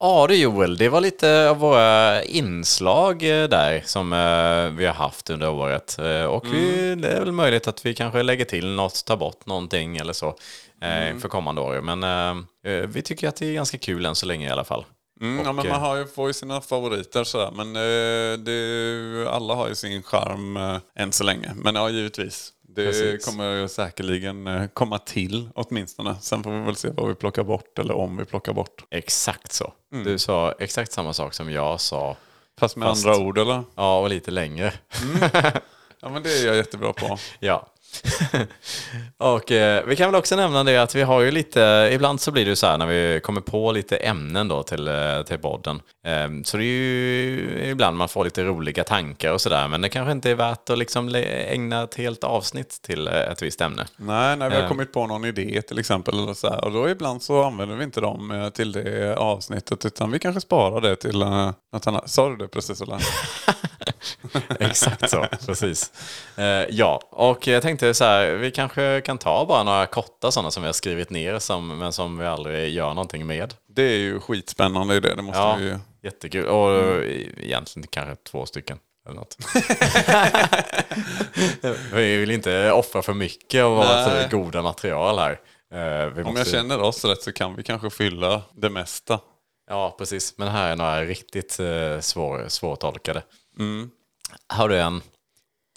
Ja 0.00 0.26
du 0.26 0.34
Joel, 0.36 0.76
det 0.76 0.88
var 0.88 1.00
lite 1.00 1.50
av 1.50 1.56
våra 1.58 2.22
inslag 2.24 3.22
eh, 3.22 3.48
där 3.48 3.82
som 3.86 4.12
eh, 4.12 4.76
vi 4.78 4.86
har 4.86 4.94
haft 4.94 5.30
under 5.30 5.50
året. 5.50 5.98
Eh, 5.98 6.24
Och 6.24 6.46
vi, 6.54 6.82
Mm. 6.88 7.00
det 7.00 7.08
är 7.08 7.20
väl 7.20 7.32
möjligt 7.32 7.68
att 7.68 7.86
vi 7.86 7.94
kanske 7.94 8.22
lägger 8.22 8.44
till 8.44 8.66
något, 8.66 9.04
tar 9.04 9.16
bort 9.16 9.46
någonting 9.46 9.96
eller 9.96 10.12
så 10.12 10.36
Mm. 10.80 11.20
för 11.20 11.28
kommande 11.28 11.60
år. 11.60 11.80
Men 11.80 12.46
vi 12.92 13.02
tycker 13.02 13.28
att 13.28 13.36
det 13.36 13.46
är 13.46 13.52
ganska 13.52 13.78
kul 13.78 14.06
än 14.06 14.14
så 14.14 14.26
länge 14.26 14.46
i 14.48 14.50
alla 14.50 14.64
fall. 14.64 14.84
Mm, 15.20 15.44
ja, 15.44 15.52
men 15.52 15.68
man 15.68 15.80
har 15.80 15.96
ju, 15.96 16.06
får 16.06 16.26
ju 16.26 16.32
sina 16.32 16.60
favoriter 16.60 17.24
sådär. 17.24 17.50
Men 17.56 17.72
det, 18.44 19.30
alla 19.30 19.54
har 19.54 19.68
ju 19.68 19.74
sin 19.74 20.02
charm 20.02 20.56
än 20.98 21.12
så 21.12 21.24
länge. 21.24 21.52
Men 21.56 21.74
ja, 21.74 21.90
givetvis. 21.90 22.52
Det 22.78 22.86
Precis. 22.86 23.24
kommer 23.24 23.66
säkerligen 23.66 24.46
eh, 24.46 24.66
komma 24.66 24.98
till 24.98 25.48
åtminstone. 25.54 26.16
Sen 26.20 26.42
får 26.42 26.50
vi 26.50 26.60
väl 26.60 26.76
se 26.76 26.88
vad 26.94 27.08
vi 27.08 27.14
plockar 27.14 27.44
bort 27.44 27.78
eller 27.78 27.94
om 27.94 28.16
vi 28.16 28.24
plockar 28.24 28.52
bort. 28.52 28.84
Exakt 28.90 29.52
så. 29.52 29.72
Mm. 29.92 30.04
Du 30.04 30.18
sa 30.18 30.52
exakt 30.58 30.92
samma 30.92 31.12
sak 31.12 31.34
som 31.34 31.50
jag 31.50 31.80
sa. 31.80 32.16
Fast 32.60 32.76
med 32.76 32.88
Fast- 32.88 33.06
andra 33.06 33.20
ord 33.20 33.38
eller? 33.38 33.62
Ja, 33.74 34.00
och 34.00 34.08
lite 34.08 34.30
längre. 34.30 34.72
Ja 36.00 36.08
men 36.08 36.22
det 36.22 36.32
är 36.38 36.46
jag 36.46 36.56
jättebra 36.56 36.92
på. 36.92 37.18
Ja. 37.40 37.66
och 39.18 39.52
eh, 39.52 39.84
vi 39.86 39.96
kan 39.96 40.10
väl 40.10 40.18
också 40.18 40.36
nämna 40.36 40.64
det 40.64 40.76
att 40.76 40.94
vi 40.94 41.02
har 41.02 41.20
ju 41.20 41.30
lite, 41.30 41.90
ibland 41.92 42.20
så 42.20 42.30
blir 42.30 42.44
det 42.44 42.48
ju 42.48 42.56
så 42.56 42.66
här 42.66 42.78
när 42.78 42.86
vi 42.86 43.20
kommer 43.20 43.40
på 43.40 43.72
lite 43.72 43.96
ämnen 43.96 44.48
då 44.48 44.62
till, 44.62 44.88
eh, 44.88 45.22
till 45.22 45.38
podden. 45.38 45.82
Eh, 46.06 46.28
så 46.44 46.56
det 46.56 46.64
är 46.64 46.66
ju 46.66 47.60
ibland 47.64 47.96
man 47.96 48.08
får 48.08 48.24
lite 48.24 48.42
roliga 48.44 48.84
tankar 48.84 49.32
och 49.32 49.40
sådär, 49.40 49.68
men 49.68 49.80
det 49.80 49.88
kanske 49.88 50.12
inte 50.12 50.30
är 50.30 50.34
värt 50.34 50.70
att 50.70 50.78
liksom 50.78 51.14
ägna 51.14 51.82
ett 51.82 51.94
helt 51.94 52.24
avsnitt 52.24 52.82
till 52.82 53.08
eh, 53.08 53.14
ett 53.14 53.42
visst 53.42 53.60
ämne. 53.60 53.86
Nej, 53.96 54.36
när 54.36 54.50
vi 54.50 54.56
har 54.56 54.62
Eh. 54.62 54.68
kommit 54.68 54.92
på 54.92 55.06
någon 55.06 55.24
idé 55.24 55.62
till 55.62 55.78
exempel. 55.78 56.18
Eller 56.18 56.34
så 56.34 56.50
här, 56.50 56.64
och 56.64 56.72
då 56.72 56.88
ibland 56.88 57.22
så 57.22 57.42
använder 57.44 57.76
vi 57.76 57.84
inte 57.84 58.00
dem 58.00 58.30
eh, 58.30 58.48
till 58.48 58.72
det 58.72 59.16
avsnittet. 59.16 59.84
Utan 59.84 60.10
vi 60.10 60.18
kanske 60.18 60.40
sparar 60.40 60.80
det 60.80 60.96
till 60.96 61.18
något 61.18 61.86
annat. 61.86 62.10
Sa 62.10 62.28
du 62.28 62.36
det 62.36 62.48
precis 62.48 62.80
eller? 62.80 62.98
Exakt 64.60 65.10
så, 65.10 65.26
precis. 65.46 65.92
Eh, 66.36 66.44
ja, 66.70 67.00
och 67.10 67.46
jag 67.46 67.62
tänkte 67.62 67.94
så 67.94 68.04
här, 68.04 68.30
vi 68.32 68.50
kanske 68.50 69.00
kan 69.04 69.18
ta 69.18 69.46
bara 69.46 69.62
några 69.62 69.86
korta 69.86 70.30
sådana 70.30 70.50
som 70.50 70.62
vi 70.62 70.66
har 70.68 70.72
skrivit 70.72 71.10
ner, 71.10 71.38
som, 71.38 71.78
men 71.78 71.92
som 71.92 72.18
vi 72.18 72.26
aldrig 72.26 72.72
gör 72.72 72.88
någonting 72.88 73.26
med. 73.26 73.54
Det 73.68 73.82
är 73.82 73.98
ju 73.98 74.20
skitspännande 74.20 74.94
idé. 74.96 75.14
Det 75.14 75.22
måste 75.22 75.38
Ja, 75.40 75.56
vi 75.58 75.64
ju. 75.64 75.78
jättekul. 76.02 76.46
Och 76.46 77.04
egentligen 77.36 77.86
kanske 77.90 78.16
två 78.30 78.46
stycken. 78.46 78.78
Eller 79.08 79.16
något. 79.16 79.36
vi 81.92 82.16
vill 82.16 82.30
inte 82.30 82.72
offra 82.72 83.02
för 83.02 83.14
mycket 83.14 83.62
av 83.64 83.76
vårt 83.76 83.86
Nej. 83.86 84.28
goda 84.30 84.62
material 84.62 85.18
här. 85.18 85.40
Eh, 85.74 86.06
vi 86.10 86.22
Om 86.22 86.26
måste- 86.26 86.40
jag 86.40 86.46
känner 86.46 86.80
oss 86.80 87.04
rätt 87.04 87.22
så 87.22 87.32
kan 87.32 87.56
vi 87.56 87.62
kanske 87.62 87.90
fylla 87.90 88.42
det 88.54 88.70
mesta. 88.70 89.20
Ja, 89.70 89.94
precis. 89.98 90.34
Men 90.38 90.48
här 90.48 90.72
är 90.72 90.76
några 90.76 91.04
riktigt 91.04 91.60
eh, 91.60 92.00
svår, 92.00 92.44
svårtolkade. 92.48 93.22
Mm. 93.58 93.90
Har 94.46 94.68
du 94.68 94.80
en? 94.80 95.02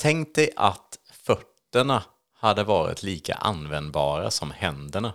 Tänk 0.01 0.35
dig 0.35 0.49
att 0.55 0.97
fötterna 1.25 2.03
hade 2.39 2.63
varit 2.63 3.03
lika 3.03 3.35
användbara 3.35 4.31
som 4.31 4.51
händerna. 4.51 5.13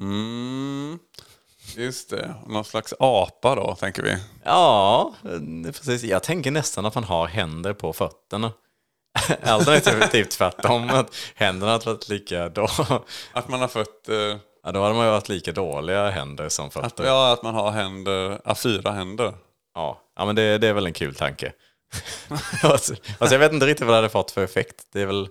Mm. 0.00 0.98
Just 1.76 2.10
det. 2.10 2.34
Någon 2.46 2.64
slags 2.64 2.94
apa 2.98 3.54
då, 3.54 3.74
tänker 3.74 4.02
vi. 4.02 4.16
Ja, 4.44 5.14
precis. 5.64 6.02
Jag 6.02 6.22
tänker 6.22 6.50
nästan 6.50 6.86
att 6.86 6.94
man 6.94 7.04
har 7.04 7.26
händer 7.26 7.72
på 7.72 7.92
fötterna. 7.92 8.52
Alternativt 9.42 10.30
tvärtom, 10.30 10.90
att 10.90 11.14
händerna 11.34 11.72
hade 11.72 11.84
varit 11.86 12.08
lika 12.08 12.48
då. 12.48 12.68
Att 13.32 13.48
man 13.48 13.60
har 13.60 13.68
fött... 13.68 14.08
Eh, 14.08 14.38
Ja, 14.66 14.72
då 14.72 14.82
hade 14.82 14.94
man 14.94 15.04
ju 15.04 15.10
varit 15.10 15.28
lika 15.28 15.52
dåliga 15.52 16.10
händer 16.10 16.48
som 16.48 16.66
att, 16.66 16.72
fötter. 16.72 17.04
ja, 17.04 17.32
att 17.32 17.42
man 17.42 17.54
har 17.54 17.70
händer, 17.70 18.40
ja, 18.44 18.54
fyra 18.54 18.90
händer. 18.90 19.34
Ja, 19.74 20.00
ja 20.16 20.24
men 20.24 20.36
det, 20.36 20.58
det 20.58 20.68
är 20.68 20.72
väl 20.72 20.86
en 20.86 20.92
kul 20.92 21.14
tanke. 21.14 21.52
alltså, 22.62 22.94
alltså, 23.18 23.34
jag 23.34 23.38
vet 23.38 23.52
inte 23.52 23.66
riktigt 23.66 23.86
vad 23.86 23.92
det 23.94 23.98
hade 23.98 24.08
fått 24.08 24.30
för 24.30 24.44
effekt. 24.44 24.86
Det 24.92 25.00
är 25.02 25.06
väl, 25.06 25.28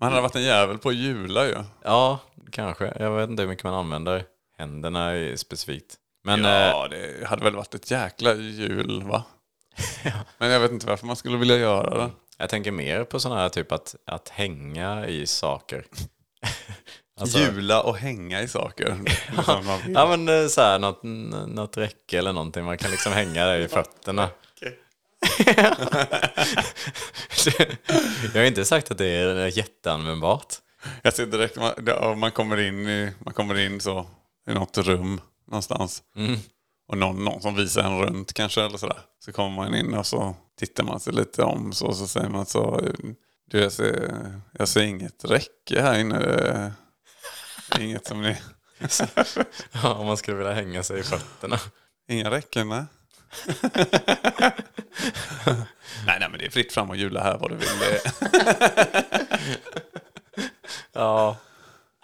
Man 0.00 0.10
hade 0.10 0.22
varit 0.22 0.36
en 0.36 0.42
jävel 0.42 0.78
på 0.78 0.88
att 0.88 0.94
jula 0.94 1.46
ju. 1.46 1.54
ja, 1.84 2.18
kanske. 2.52 2.92
Jag 2.98 3.10
vet 3.10 3.30
inte 3.30 3.42
hur 3.42 3.48
mycket 3.48 3.64
man 3.64 3.74
använder 3.74 4.24
händerna 4.58 5.12
specifikt. 5.36 5.96
Men 6.24 6.44
eh, 6.44 6.50
ja, 6.50 6.88
det 6.88 7.26
hade 7.28 7.44
väl 7.44 7.56
varit 7.56 7.74
ett 7.74 7.90
jäkla 7.90 8.34
jul, 8.34 9.02
va? 9.02 9.24
Men 10.38 10.50
jag 10.50 10.60
vet 10.60 10.70
inte 10.70 10.86
varför 10.86 11.06
man 11.06 11.16
skulle 11.16 11.36
vilja 11.36 11.56
göra 11.56 11.98
det. 11.98 12.10
jag 12.38 12.48
tänker 12.48 12.70
mer 12.72 13.04
på 13.04 13.20
sådana 13.20 13.40
här 13.40 13.48
typ 13.48 13.72
att, 13.72 13.94
att 14.06 14.28
hänga 14.28 15.06
i 15.06 15.26
saker. 15.26 15.84
Alltså- 17.20 17.38
Jula 17.38 17.82
och 17.82 17.96
hänga 17.96 18.42
i 18.42 18.48
saker. 18.48 18.98
Liksom. 19.30 19.80
Ja 19.94 20.06
men 20.16 20.28
eh, 20.42 20.46
så 20.48 20.60
här, 20.60 20.78
något, 20.78 21.02
något 21.48 21.76
räcke 21.76 22.18
eller 22.18 22.32
någonting. 22.32 22.64
Man 22.64 22.78
kan 22.78 22.90
liksom 22.90 23.12
hänga 23.12 23.46
där 23.46 23.58
i 23.58 23.68
fötterna. 23.68 24.28
jag 28.34 28.40
har 28.40 28.46
inte 28.46 28.64
sagt 28.64 28.90
att 28.90 28.98
det 28.98 29.06
är 29.06 29.58
jätteanvändbart. 29.58 30.54
Jag 31.02 31.14
ser 31.14 31.26
direkt, 31.26 31.56
man, 31.56 31.72
ja, 31.86 32.14
man, 32.14 32.30
kommer 32.30 32.60
in 32.60 32.88
i, 32.88 33.12
man 33.18 33.34
kommer 33.34 33.58
in 33.58 33.80
så 33.80 34.06
i 34.50 34.54
något 34.54 34.78
rum 34.78 35.20
någonstans. 35.46 36.02
Och 36.88 36.98
någon, 36.98 37.24
någon 37.24 37.42
som 37.42 37.54
visar 37.54 37.82
en 37.82 38.00
runt 38.00 38.32
kanske 38.32 38.62
eller 38.62 38.78
sådär. 38.78 38.98
Så 39.24 39.32
kommer 39.32 39.56
man 39.56 39.74
in 39.74 39.94
och 39.94 40.06
så 40.06 40.34
tittar 40.58 40.84
man 40.84 41.00
sig 41.00 41.12
lite 41.12 41.42
om 41.42 41.72
så, 41.72 41.92
så 41.92 42.06
säger 42.06 42.28
man 42.28 42.46
så. 42.46 42.80
Du, 43.50 43.60
jag 43.60 43.72
ser, 43.72 44.14
jag 44.52 44.68
ser 44.68 44.82
inget 44.82 45.24
räcke 45.24 45.82
här 45.82 45.98
inne. 45.98 46.72
Inget 47.80 48.06
som 48.06 48.22
ni... 48.22 48.36
Ja, 49.72 49.94
om 49.94 50.06
man 50.06 50.16
skulle 50.16 50.36
vilja 50.36 50.52
hänga 50.52 50.82
sig 50.82 51.00
i 51.00 51.02
fötterna. 51.02 51.58
Inga 52.08 52.30
räcken, 52.30 52.68
nej. 52.68 52.84
nej, 56.06 56.16
nej, 56.20 56.28
men 56.30 56.38
det 56.38 56.46
är 56.46 56.50
fritt 56.50 56.72
fram 56.72 56.90
och 56.90 56.96
jula 56.96 57.22
här 57.22 57.38
vad 57.38 57.50
du 57.50 57.56
vill. 57.56 57.68
Ja. 60.92 61.36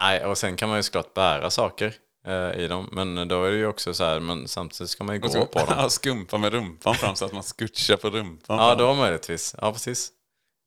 Nej, 0.01 0.25
och 0.25 0.39
sen 0.39 0.57
kan 0.57 0.69
man 0.69 0.79
ju 0.79 0.83
såklart 0.83 1.15
bära 1.15 1.51
saker 1.51 1.95
eh, 2.27 2.53
i 2.61 2.69
dem. 2.69 2.89
Men 2.93 3.29
då 3.29 3.45
är 3.45 3.51
det 3.51 3.57
ju 3.57 3.67
också 3.67 3.95
så 3.95 4.05
här, 4.05 4.21
men 4.21 4.49
samtidigt 4.49 4.91
ska 4.91 5.05
man 5.05 5.15
ju 5.15 5.21
gå 5.21 5.47
på 5.47 5.59
dem. 5.59 5.75
Ja, 5.79 5.89
skumpa 5.91 6.39
med 6.39 6.53
rumpan 6.53 6.95
fram 6.95 7.17
så 7.17 7.25
att 7.25 7.33
man 7.33 7.43
skutchar 7.43 7.97
på 7.97 8.11
rumpan. 8.11 8.59
Ja, 8.59 8.75
då 8.75 8.95
möjligtvis. 8.95 9.55
Ja, 9.61 9.73
precis. 9.73 10.11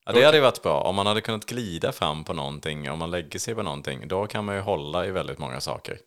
Ja, 0.05 0.11
det 0.11 0.23
hade 0.23 0.37
ju 0.37 0.43
varit 0.43 0.63
bra. 0.63 0.81
Om 0.81 0.95
man 0.95 1.07
hade 1.07 1.21
kunnat 1.21 1.45
glida 1.45 1.91
fram 1.91 2.23
på 2.23 2.33
någonting, 2.33 2.91
om 2.91 2.99
man 2.99 3.11
lägger 3.11 3.39
sig 3.39 3.55
på 3.55 3.63
någonting, 3.63 4.07
då 4.07 4.27
kan 4.27 4.45
man 4.45 4.55
ju 4.55 4.61
hålla 4.61 5.05
i 5.05 5.11
väldigt 5.11 5.39
många 5.39 5.61
saker. 5.61 5.97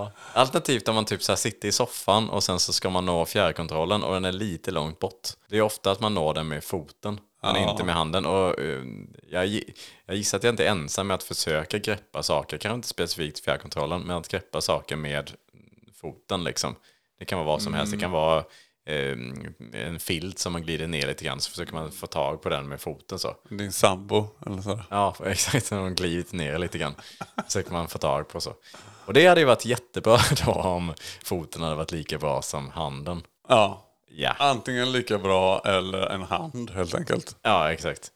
Ja. 0.00 0.40
Alternativt 0.40 0.88
om 0.88 0.94
man 0.94 1.04
typ 1.04 1.22
så 1.22 1.36
sitter 1.36 1.68
i 1.68 1.72
soffan 1.72 2.30
och 2.30 2.42
sen 2.44 2.58
så 2.58 2.72
ska 2.72 2.90
man 2.90 3.06
nå 3.06 3.26
fjärrkontrollen 3.26 4.02
och 4.02 4.14
den 4.14 4.24
är 4.24 4.32
lite 4.32 4.70
långt 4.70 4.98
bort. 4.98 5.28
Det 5.48 5.56
är 5.58 5.62
ofta 5.62 5.90
att 5.90 6.00
man 6.00 6.14
når 6.14 6.34
den 6.34 6.48
med 6.48 6.64
foten, 6.64 7.20
men 7.42 7.62
Ja. 7.62 7.70
inte 7.70 7.84
med 7.84 7.94
handen. 7.94 8.26
Och, 8.26 8.58
eh, 8.60 8.82
jag, 9.30 9.46
jag 10.06 10.16
gissar 10.16 10.38
att 10.38 10.44
jag 10.44 10.52
inte 10.52 10.64
är 10.66 10.70
ensam 10.70 11.06
med 11.06 11.14
att 11.14 11.22
försöka 11.22 11.78
greppa 11.78 12.22
saker, 12.22 12.58
kanske 12.58 12.74
inte 12.74 12.88
specifikt 12.88 13.44
fjärrkontrollen, 13.44 14.00
men 14.02 14.16
att 14.16 14.28
greppa 14.28 14.60
saker 14.60 14.96
med 14.96 15.30
foten 16.00 16.44
liksom. 16.44 16.74
Det 17.18 17.24
kan 17.24 17.38
vara 17.38 17.46
vad 17.46 17.62
som 17.62 17.74
helst, 17.74 17.92
det 17.92 17.98
kan 17.98 18.10
vara 18.10 18.44
en 19.72 20.00
filt 20.00 20.38
som 20.38 20.52
man 20.52 20.62
glider 20.62 20.86
ner 20.86 21.06
lite 21.06 21.24
grann 21.24 21.40
så 21.40 21.50
försöker 21.50 21.72
man 21.72 21.92
få 21.92 22.06
tag 22.06 22.42
på 22.42 22.48
den 22.48 22.68
med 22.68 22.80
foten 22.80 23.18
så. 23.18 23.36
Din 23.48 23.72
sambo 23.72 24.28
eller 24.46 24.62
så. 24.62 24.80
Ja, 24.90 25.14
exakt. 25.26 25.70
När 25.70 25.78
de 25.78 25.94
glidit 25.94 26.32
ner 26.32 26.58
lite 26.58 26.78
grann. 26.78 26.94
Försöker 27.46 27.72
man 27.72 27.88
få 27.88 27.98
tag 27.98 28.28
på 28.28 28.40
så. 28.40 28.54
Och 29.04 29.12
det 29.12 29.26
hade 29.26 29.40
ju 29.40 29.46
varit 29.46 29.64
jättebra 29.64 30.18
då 30.46 30.52
om 30.52 30.94
foten 31.24 31.62
hade 31.62 31.74
varit 31.76 31.92
lika 31.92 32.18
bra 32.18 32.42
som 32.42 32.70
handen. 32.70 33.22
Ja. 33.48 33.86
Ja, 34.12 34.34
Antingen 34.38 34.92
lika 34.92 35.18
bra 35.18 35.62
eller 35.64 36.06
en 36.06 36.22
hand 36.22 36.70
helt 36.70 36.94
enkelt. 36.94 37.36
ja 37.42 37.72
exakt. 37.72 38.10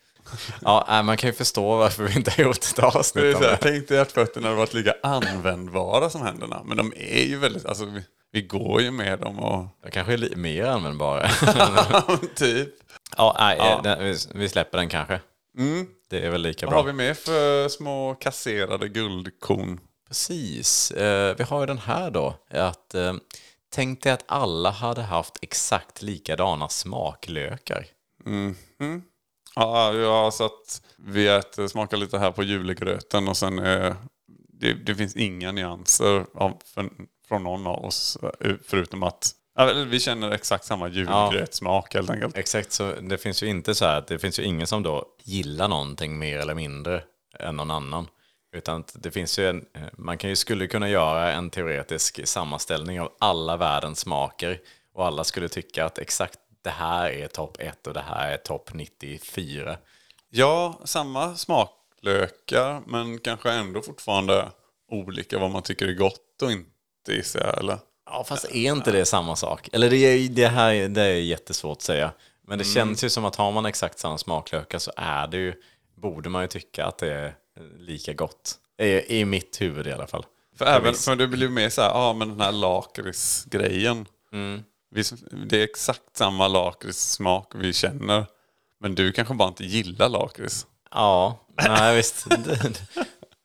Ja, 0.62 0.84
nej, 0.88 1.02
man 1.02 1.16
kan 1.16 1.30
ju 1.30 1.34
förstå 1.34 1.76
varför 1.76 2.04
vi 2.04 2.16
inte 2.16 2.30
har 2.30 2.44
gjort 2.44 2.56
ett 2.56 2.76
Det 2.76 2.82
är 2.82 2.96
avsnitt 2.96 3.36
så 3.36 3.42
här, 3.42 3.58
tänk 3.60 3.88
dig 3.88 3.98
att 3.98 4.12
fötterna 4.12 4.46
hade 4.46 4.58
varit 4.58 4.74
lika 4.74 4.94
användbara 5.02 6.10
som 6.10 6.22
händerna. 6.22 6.62
Men 6.64 6.76
de 6.76 6.92
är 6.96 7.24
ju 7.24 7.38
väldigt, 7.38 7.66
alltså 7.66 7.84
vi, 8.34 8.42
går 8.42 8.80
ju 8.82 8.90
med 8.90 9.18
dem 9.20 9.38
och 9.38 9.66
De 9.82 9.90
kanske 9.90 10.12
är 10.12 10.16
lite 10.16 10.36
mer 10.36 10.64
användbara. 10.64 11.28
typ. 12.36 12.68
ja, 13.16 13.36
nej, 13.38 13.56
Ja. 13.58 13.80
Den, 13.82 14.16
vi- 14.34 14.48
släpper 14.48 14.78
den 14.78 14.88
kanske. 14.88 15.20
Det 16.10 16.26
är 16.26 16.30
väl 16.30 16.42
lika 16.42 16.66
Vad 16.66 16.72
bra. 16.72 16.78
har 16.80 16.86
vi 16.86 16.92
mer 16.92 17.14
för 17.14 17.68
små 17.68 18.14
kasserade 18.14 18.88
guldkorn? 18.88 19.80
Precis. 20.08 20.90
Eh, 20.90 21.36
vi 21.36 21.44
har 21.44 21.60
ju 21.60 21.66
den 21.66 21.78
här 21.78 22.10
då. 22.10 22.34
Att, 22.50 22.94
eh, 22.94 23.14
tänk 23.74 24.02
dig 24.02 24.12
att 24.12 24.24
alla 24.26 24.70
hade 24.70 25.02
haft 25.02 25.38
exakt 25.42 26.02
likadana 26.02 26.68
smaklökar. 26.68 27.86
Ja, 29.56 29.92
ja, 29.94 30.30
så 30.30 30.44
att 30.44 30.82
vi 30.98 31.28
äter, 31.28 31.66
smakar 31.68 31.96
lite 31.96 32.18
här 32.18 32.30
på 32.30 32.42
julegröten 32.42 33.28
och 33.28 33.36
sen 33.36 33.58
eh, 33.58 33.94
det, 34.52 34.72
det 34.72 34.94
finns 34.94 35.16
inga 35.16 35.52
nyanser 35.52 36.26
av, 36.34 36.60
för, 36.74 36.90
från 37.28 37.42
någon 37.42 37.66
av 37.66 37.84
oss 37.84 38.18
eh, 38.40 38.54
förutom 38.64 39.02
att 39.02 39.30
ja, 39.54 39.72
vi 39.72 40.00
känner 40.00 40.30
exakt 40.30 40.64
samma 40.64 40.88
julgrötssmak 40.88 41.94
helt 41.94 42.10
enkelt. 42.10 42.36
Exakt, 42.36 42.72
så 42.72 42.92
det 43.00 43.18
finns 43.18 43.42
ju 43.42 43.46
inte 43.46 43.74
så 43.74 43.84
här 43.84 43.98
att 43.98 44.06
det 44.06 44.18
finns 44.18 44.38
ju 44.38 44.42
ingen 44.42 44.66
som 44.66 44.82
då 44.82 45.06
gillar 45.22 45.68
någonting 45.68 46.18
mer 46.18 46.38
eller 46.38 46.54
mindre 46.54 47.02
än 47.38 47.56
någon 47.56 47.70
annan. 47.70 48.06
Utan 48.56 48.84
det 48.94 49.10
finns 49.10 49.38
ju 49.38 49.48
en, 49.48 49.64
man 49.92 50.18
kan 50.18 50.30
ju, 50.30 50.36
skulle 50.36 50.66
kunna 50.66 50.88
göra 50.88 51.32
en 51.32 51.50
teoretisk 51.50 52.26
sammanställning 52.26 53.00
av 53.00 53.12
alla 53.18 53.56
världens 53.56 54.00
smaker 54.00 54.60
och 54.94 55.06
alla 55.06 55.24
skulle 55.24 55.48
tycka 55.48 55.84
att 55.84 55.98
exakt 55.98 56.38
det 56.62 56.70
här 56.70 57.10
är 57.10 57.28
topp 57.28 57.56
1 57.60 57.86
och 57.86 57.94
det 57.94 58.04
här 58.08 58.30
är 58.30 58.36
topp 58.36 58.70
94. 58.74 59.76
Ja, 60.30 60.80
samma 60.84 61.36
smaklökar 61.36 62.82
men 62.86 63.18
kanske 63.18 63.50
ändå 63.50 63.82
fortfarande 63.82 64.50
olika 64.90 65.38
vad 65.38 65.50
man 65.50 65.62
tycker 65.62 65.88
är 65.88 65.94
gott 65.94 66.42
och 66.42 66.52
inte 66.52 66.73
gissar 67.12 67.40
jag, 67.40 67.58
eller? 67.58 67.78
Ja, 68.06 68.24
fast 68.24 68.44
är 68.44 68.72
inte 68.72 68.92
det 68.92 69.04
samma 69.04 69.36
sak? 69.36 69.68
Eller 69.72 69.90
det, 69.90 69.96
är, 69.96 70.28
det 70.28 70.48
här 70.48 70.88
det 70.88 71.02
är 71.02 71.14
jättesvårt 71.14 71.76
att 71.76 71.82
säga. 71.82 72.12
Men 72.46 72.58
det 72.58 72.64
känns 72.64 73.04
ju 73.04 73.08
som 73.08 73.24
att 73.24 73.36
har 73.36 73.52
man 73.52 73.66
exakt 73.66 73.98
samma 73.98 74.18
smaklökar 74.18 74.78
så 74.78 74.92
är 74.96 75.26
det 75.26 75.36
ju, 75.36 75.54
borde 75.96 76.28
man 76.28 76.42
ju 76.42 76.48
tycka 76.48 76.86
att 76.86 76.98
det 76.98 77.12
är 77.12 77.34
lika 77.78 78.12
gott. 78.12 78.54
I, 78.78 79.18
i 79.20 79.24
mitt 79.24 79.60
huvud 79.60 79.86
i 79.86 79.92
alla 79.92 80.06
fall. 80.06 80.26
För, 80.58 80.64
även, 80.64 80.94
för 80.94 81.16
det 81.16 81.28
blir 81.28 81.48
mer 81.48 81.68
så 81.68 81.82
här, 81.82 81.88
ja 81.88 82.12
men 82.12 82.28
den 82.28 82.40
här 82.40 82.52
lakritsgrejen. 82.52 84.06
Vi, 84.90 85.02
det 85.46 85.58
är 85.58 85.64
exakt 85.64 86.16
samma 86.16 86.48
lakritssmak 86.48 87.52
vi 87.54 87.72
känner. 87.72 88.26
Men 88.80 88.94
du 88.94 89.12
kanske 89.12 89.34
bara 89.34 89.48
inte 89.48 89.64
gillar 89.64 90.08
lakrits. 90.08 90.66
Ja, 90.90 91.46
nej 91.68 91.96
visst. 91.96 92.26
Det, 92.44 92.82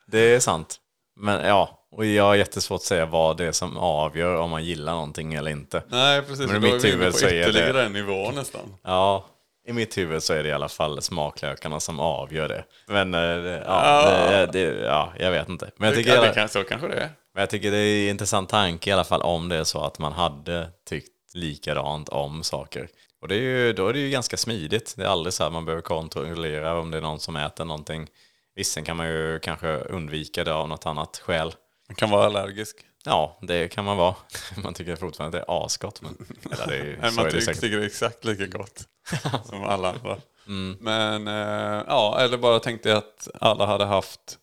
det 0.08 0.20
är 0.20 0.40
sant. 0.40 0.80
Men 1.16 1.48
ja, 1.48 1.79
och 1.92 2.06
jag 2.06 2.24
har 2.24 2.36
jättesvårt 2.36 2.76
att 2.78 2.84
säga 2.84 3.06
vad 3.06 3.38
det 3.38 3.46
är 3.46 3.52
som 3.52 3.78
avgör 3.78 4.36
om 4.36 4.50
man 4.50 4.64
gillar 4.64 4.94
någonting 4.94 5.34
eller 5.34 5.52
inte. 5.52 5.84
Nej, 5.88 6.22
precis. 6.22 6.48
Men 6.52 6.56
i 6.66 6.74
mitt 6.74 6.86
huvud 6.86 7.16
så 7.16 7.26
är 7.26 7.42
ytterligare 7.42 7.72
det- 7.74 7.84
en 7.84 7.94
nivå 7.94 8.32
nästan. 8.32 8.76
Ja, 8.84 9.26
i 9.68 9.74
mitt 9.74 9.98
huvud 9.98 10.24
så 10.24 10.34
är 10.34 10.44
det 10.44 10.50
i 10.50 10.52
alla 10.52 10.70
fall 10.70 11.02
smaklökarna 11.02 11.80
som 11.80 12.00
avgör 12.00 12.48
det. 12.48 12.64
Men 12.88 13.14
eh, 13.14 13.20
det- 13.20 13.64
ja, 13.66 14.28
det, 14.30 14.46
det, 14.52 14.86
ja 14.86 15.14
jag 15.20 15.32
vet 15.32 15.50
inte. 15.50 15.72
Men 15.78 15.90
jag, 15.90 15.98
tycker, 15.98 16.16
ja, 16.16 16.22
det 16.22 16.34
kan, 16.34 16.50
så 16.50 16.64
kanske 16.64 16.88
det 16.88 16.94
är. 16.96 17.10
men 17.34 17.42
jag 17.42 17.50
tycker 17.50 17.72
det 17.72 17.78
är 17.78 18.04
en 18.04 18.10
intressant 18.10 18.50
tanke 18.50 18.90
i 18.90 18.94
alla 18.94 19.04
fall 19.04 19.22
om 19.22 19.50
det 19.50 19.56
är 19.56 19.64
så 19.64 19.82
att 19.84 20.00
man 20.00 20.14
hade 20.14 20.68
tyckt 20.90 21.10
likadant 21.34 22.10
om 22.10 22.44
saker. 22.44 22.88
Och 23.22 23.28
det 23.28 23.36
är 23.36 23.40
ju, 23.40 23.74
då 23.74 23.88
är 23.88 23.94
det 23.94 24.00
ju 24.00 24.10
ganska 24.10 24.38
smidigt. 24.38 24.94
Det 24.98 25.04
är 25.04 25.08
aldrig 25.08 25.34
så 25.34 25.44
att 25.44 25.54
man 25.54 25.66
behöver 25.66 25.82
kontrollera 25.82 26.80
om 26.80 26.92
det 26.92 26.98
är 26.98 27.02
någon 27.02 27.20
som 27.20 27.36
äter 27.36 27.66
någonting. 27.66 28.08
Visst, 28.56 28.72
sen 28.74 28.84
kan 28.84 28.98
man 28.98 29.08
ju 29.08 29.40
kanske 29.40 29.68
undvika 29.68 30.44
det 30.44 30.54
av 30.54 30.70
något 30.70 30.86
annat 30.86 31.18
skäl. 31.26 31.54
Man 31.90 31.96
kan 31.96 32.10
vara 32.10 32.26
allergisk. 32.26 32.78
Ja, 33.04 33.38
det 33.42 33.68
kan 33.68 33.86
man 33.86 33.98
vara. 33.98 34.16
Man 34.64 34.74
tycker 34.74 34.96
fortfarande 34.96 35.38
att 35.38 35.48
det 35.48 35.54
är 35.54 35.66
asgott. 35.66 36.02
Men, 36.02 36.18
eller 36.52 36.68
det 36.68 36.78
är, 36.78 36.98
Nej, 37.02 37.12
man 37.12 37.26
är 37.26 37.32
det 37.32 37.42
tycker, 37.42 37.78
det 37.78 37.84
är 37.84 37.88
exakt 37.88 38.26
lika 38.26 38.46
gott 38.46 38.84
som 39.46 39.64
alla 39.64 39.90
andra. 39.90 40.18
Mm. 40.48 40.78
Men 40.82 41.28
eh, 41.28 41.84
ja, 41.88 42.20
eller 42.20 42.38
bara 42.38 42.60
tänkte 42.60 42.90
jag 42.90 42.98
att 42.98 43.28
alla 43.42 43.66
hade 43.66 43.86
haft 43.86 44.38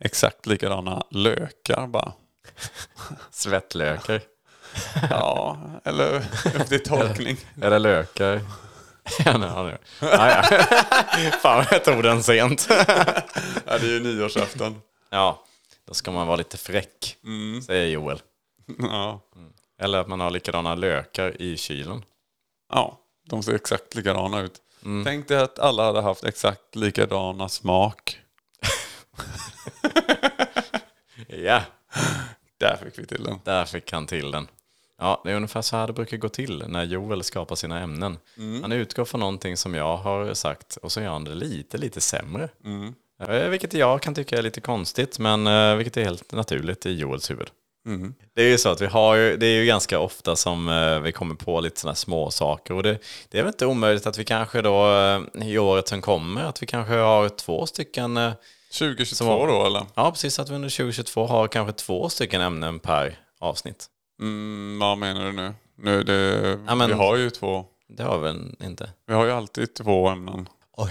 exakt 0.00 0.46
likadana 0.46 1.02
lökar 1.10 1.86
bara. 1.86 2.12
Svettlökar. 3.30 4.20
Ja, 5.10 5.58
eller 5.84 6.16
upp 6.60 6.68
till 6.68 6.82
tolkning. 6.82 7.36
Eller 7.62 7.78
lökar. 7.78 8.40
Ja, 9.24 9.38
nej, 9.38 9.64
nu. 9.64 9.78
Ja, 10.00 10.28
ja. 10.30 10.58
Fan, 11.42 11.64
jag 11.70 11.84
tog 11.84 12.02
den 12.02 12.22
sent. 12.22 12.66
Ja, 12.68 13.78
det 13.78 13.86
är 13.86 13.90
ju 13.90 14.00
nyårsafton. 14.00 14.82
Ja, 15.10 15.42
då 15.86 15.94
ska 15.94 16.10
man 16.12 16.26
vara 16.26 16.36
lite 16.36 16.56
fräck, 16.56 17.16
säger 17.66 17.86
Joel. 17.86 18.20
Ja. 18.78 19.20
Eller 19.78 19.98
att 19.98 20.08
man 20.08 20.20
har 20.20 20.30
likadana 20.30 20.74
lökar 20.74 21.42
i 21.42 21.56
kylen. 21.56 22.04
ja, 22.72 22.98
de 23.28 23.42
ser 23.42 23.54
exakt 23.54 23.94
likadana 23.94 24.40
ut. 24.40 24.62
Tänk 25.04 25.28
dig 25.28 25.38
att 25.38 25.58
alla 25.58 25.84
hade 25.84 26.00
haft 26.00 26.24
exakt 26.24 26.76
likadana 26.76 27.48
smak. 27.48 28.18
Ja, 31.28 31.62
Där 32.58 32.76
fick 32.84 32.98
vi 32.98 33.06
till 33.06 33.24
den. 33.24 33.38
där 33.44 33.64
fick 33.64 33.92
han 33.92 34.06
till 34.06 34.30
den. 34.30 34.48
Ja, 34.98 35.20
det 35.24 35.30
är 35.30 35.34
ungefär 35.36 35.62
så 35.62 35.76
här 35.76 35.86
det 35.86 35.92
brukar 35.92 36.16
gå 36.16 36.28
till 36.28 36.64
när 36.68 36.84
Joel 36.84 37.22
skapar 37.24 37.56
sina 37.56 37.80
ämnen. 37.80 38.18
Han 38.62 38.72
utgår 38.72 39.04
från 39.04 39.20
någonting 39.20 39.56
som 39.56 39.74
jag 39.74 39.96
har 39.96 40.34
sagt 40.34 40.76
och 40.76 40.92
så 40.92 41.00
gör 41.00 41.10
han 41.10 41.24
det 41.24 41.34
lite, 41.34 41.78
lite 41.78 42.00
sämre. 42.00 42.44
Eh, 42.44 42.90
Vilket 43.50 43.74
jag 43.74 44.02
kan 44.02 44.14
tycka 44.14 44.38
är 44.38 44.42
lite 44.42 44.60
konstigt, 44.60 45.18
men 45.18 45.46
eh, 45.46 45.74
vilket 45.76 45.96
är 45.96 46.04
helt 46.04 46.32
naturligt 46.32 46.86
i 46.86 46.92
Joels 46.92 47.30
huvud. 47.30 47.48
Det 48.34 48.42
är 48.42 48.48
ju 48.48 48.58
så 48.58 48.68
att 48.68 48.80
vi 48.80 48.86
har 48.86 49.14
ju, 49.16 49.36
det 49.36 49.46
är 49.46 49.60
ju 49.60 49.66
ganska 49.66 49.98
ofta 49.98 50.36
som 50.36 50.68
eh, 50.68 51.00
vi 51.00 51.12
kommer 51.12 51.34
på 51.34 51.60
lite 51.60 51.80
sådana 51.80 51.94
små 51.94 52.30
saker 52.30 52.74
och 52.74 52.82
det, 52.82 52.98
det 53.28 53.38
är 53.38 53.42
väl 53.42 53.48
inte 53.52 53.66
omöjligt 53.66 54.06
att 54.06 54.18
vi 54.18 54.24
kanske 54.24 54.62
då 54.62 54.92
eh, 54.96 55.48
i 55.48 55.58
året 55.58 55.88
som 55.88 56.00
kommer, 56.02 56.44
att 56.44 56.62
vi 56.62 56.66
kanske 56.66 56.94
har 56.94 57.28
två 57.28 57.66
stycken, 57.66 58.16
eh, 58.16 58.32
2022 58.78 59.14
Som- 59.24 59.48
då 59.48 59.66
eller? 59.66 59.82
ja 59.94 60.10
precis 60.10 60.38
att 60.38 60.50
vi 60.50 60.54
under 60.54 60.68
2022 60.68 61.26
har 61.26 61.48
kanske 61.48 61.72
två 61.72 62.08
stycken 62.08 62.40
ämnen 62.40 62.78
per 62.78 63.18
avsnitt. 63.40 63.86
Mm, 64.20 64.78
vad 64.78 64.98
menar 64.98 65.24
du 65.26 65.32
nu? 65.32 65.54
nu 65.78 66.02
det, 66.02 66.58
Ja, 66.66 66.74
men- 66.74 66.88
Vi 66.88 66.94
har 66.94 67.16
ju 67.16 67.30
två. 67.30 67.64
Det 67.88 68.02
har 68.02 68.18
vi 68.18 68.22
väl 68.24 68.54
inte? 68.60 68.90
Vi 69.06 69.14
har 69.14 69.24
ju 69.24 69.30
alltid 69.32 69.74
två 69.74 70.08
ämnen. 70.08 70.48
Oj. 70.76 70.90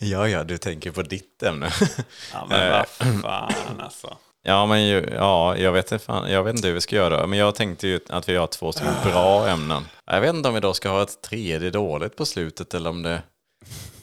Ja, 0.00 0.28
ja, 0.28 0.44
du 0.44 0.58
tänker 0.58 0.90
på 0.90 1.02
ditt 1.02 1.42
ämne. 1.42 1.70
Ja, 2.32 2.46
men 2.48 2.70
vad 2.72 2.88
fan 3.22 3.80
alltså. 3.80 4.16
ja, 4.42 4.66
men 4.66 4.86
ju, 4.86 5.08
ja, 5.14 5.56
jag 5.56 5.72
vet, 5.72 5.92
inte 5.92 6.04
fan, 6.04 6.30
jag 6.30 6.44
vet 6.44 6.54
inte 6.56 6.68
hur 6.68 6.74
vi 6.74 6.80
ska 6.80 6.96
göra. 6.96 7.26
Men 7.26 7.38
jag 7.38 7.54
tänkte 7.54 7.88
ju 7.88 8.00
att 8.08 8.28
vi 8.28 8.36
har 8.36 8.46
två 8.46 8.72
stycken 8.72 8.94
bra 9.04 9.48
ämnen. 9.48 9.82
Jag 10.06 10.20
vet 10.20 10.34
inte 10.34 10.48
om 10.48 10.54
vi 10.54 10.60
då 10.60 10.74
ska 10.74 10.88
ha 10.88 11.02
ett 11.02 11.22
tredje 11.22 11.70
dåligt 11.70 12.16
på 12.16 12.26
slutet 12.26 12.74
eller 12.74 12.90
om 12.90 13.02
det... 13.02 13.22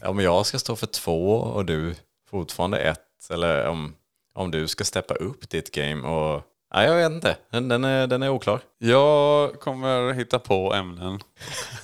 Om 0.04 0.20
jag 0.20 0.46
ska 0.46 0.60
stå 0.60 0.76
för 0.76 0.88
två 0.88 1.34
och 1.34 1.66
du 1.66 1.96
fortfarande 2.30 2.80
ett. 2.80 3.30
Eller 3.30 3.68
om, 3.68 3.96
om 4.36 4.52
du 4.52 4.68
ska 4.68 4.84
steppa 4.84 5.14
upp 5.14 5.50
ditt 5.50 5.72
game 5.72 6.08
och... 6.08 6.42
Nej, 6.74 6.88
jag 6.88 6.96
vet 6.96 7.12
inte. 7.12 7.38
Den, 7.52 7.68
den, 7.68 7.84
är, 7.84 8.08
den 8.08 8.24
är 8.24 8.30
oklar. 8.30 8.60
Jag 8.78 9.60
kommer 9.60 10.14
hitta 10.14 10.40
på 10.40 10.74
ämnen. 10.74 11.20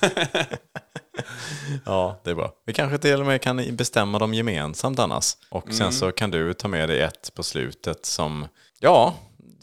Ja, 1.84 2.20
det 2.24 2.30
är 2.30 2.34
bra. 2.34 2.52
Vi 2.66 2.72
kanske 2.72 2.98
till 2.98 3.20
och 3.20 3.26
med 3.26 3.42
kan 3.42 3.76
bestämma 3.76 4.18
dem 4.18 4.34
gemensamt 4.34 4.98
annars. 4.98 5.36
Och 5.48 5.72
sen 5.72 5.92
så 5.92 6.12
kan 6.12 6.30
du 6.30 6.54
ta 6.54 6.68
med 6.68 6.88
dig 6.88 7.00
ett 7.00 7.34
på 7.34 7.42
slutet 7.42 8.06
som, 8.06 8.46
ja, 8.78 9.14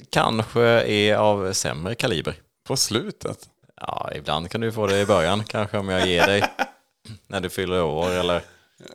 kanske 0.09 0.61
är 0.87 1.15
av 1.15 1.53
sämre 1.53 1.95
kaliber. 1.95 2.35
På 2.67 2.77
slutet? 2.77 3.49
Ja, 3.81 4.11
ibland 4.15 4.49
kan 4.51 4.61
du 4.61 4.71
få 4.71 4.87
det 4.87 4.99
i 5.01 5.05
början, 5.05 5.43
kanske 5.43 5.77
om 5.77 5.89
jag 5.89 6.07
ger 6.07 6.27
dig 6.27 6.43
när 7.27 7.41
du 7.41 7.49
fyller 7.49 7.83
år 7.83 8.09
eller... 8.11 8.41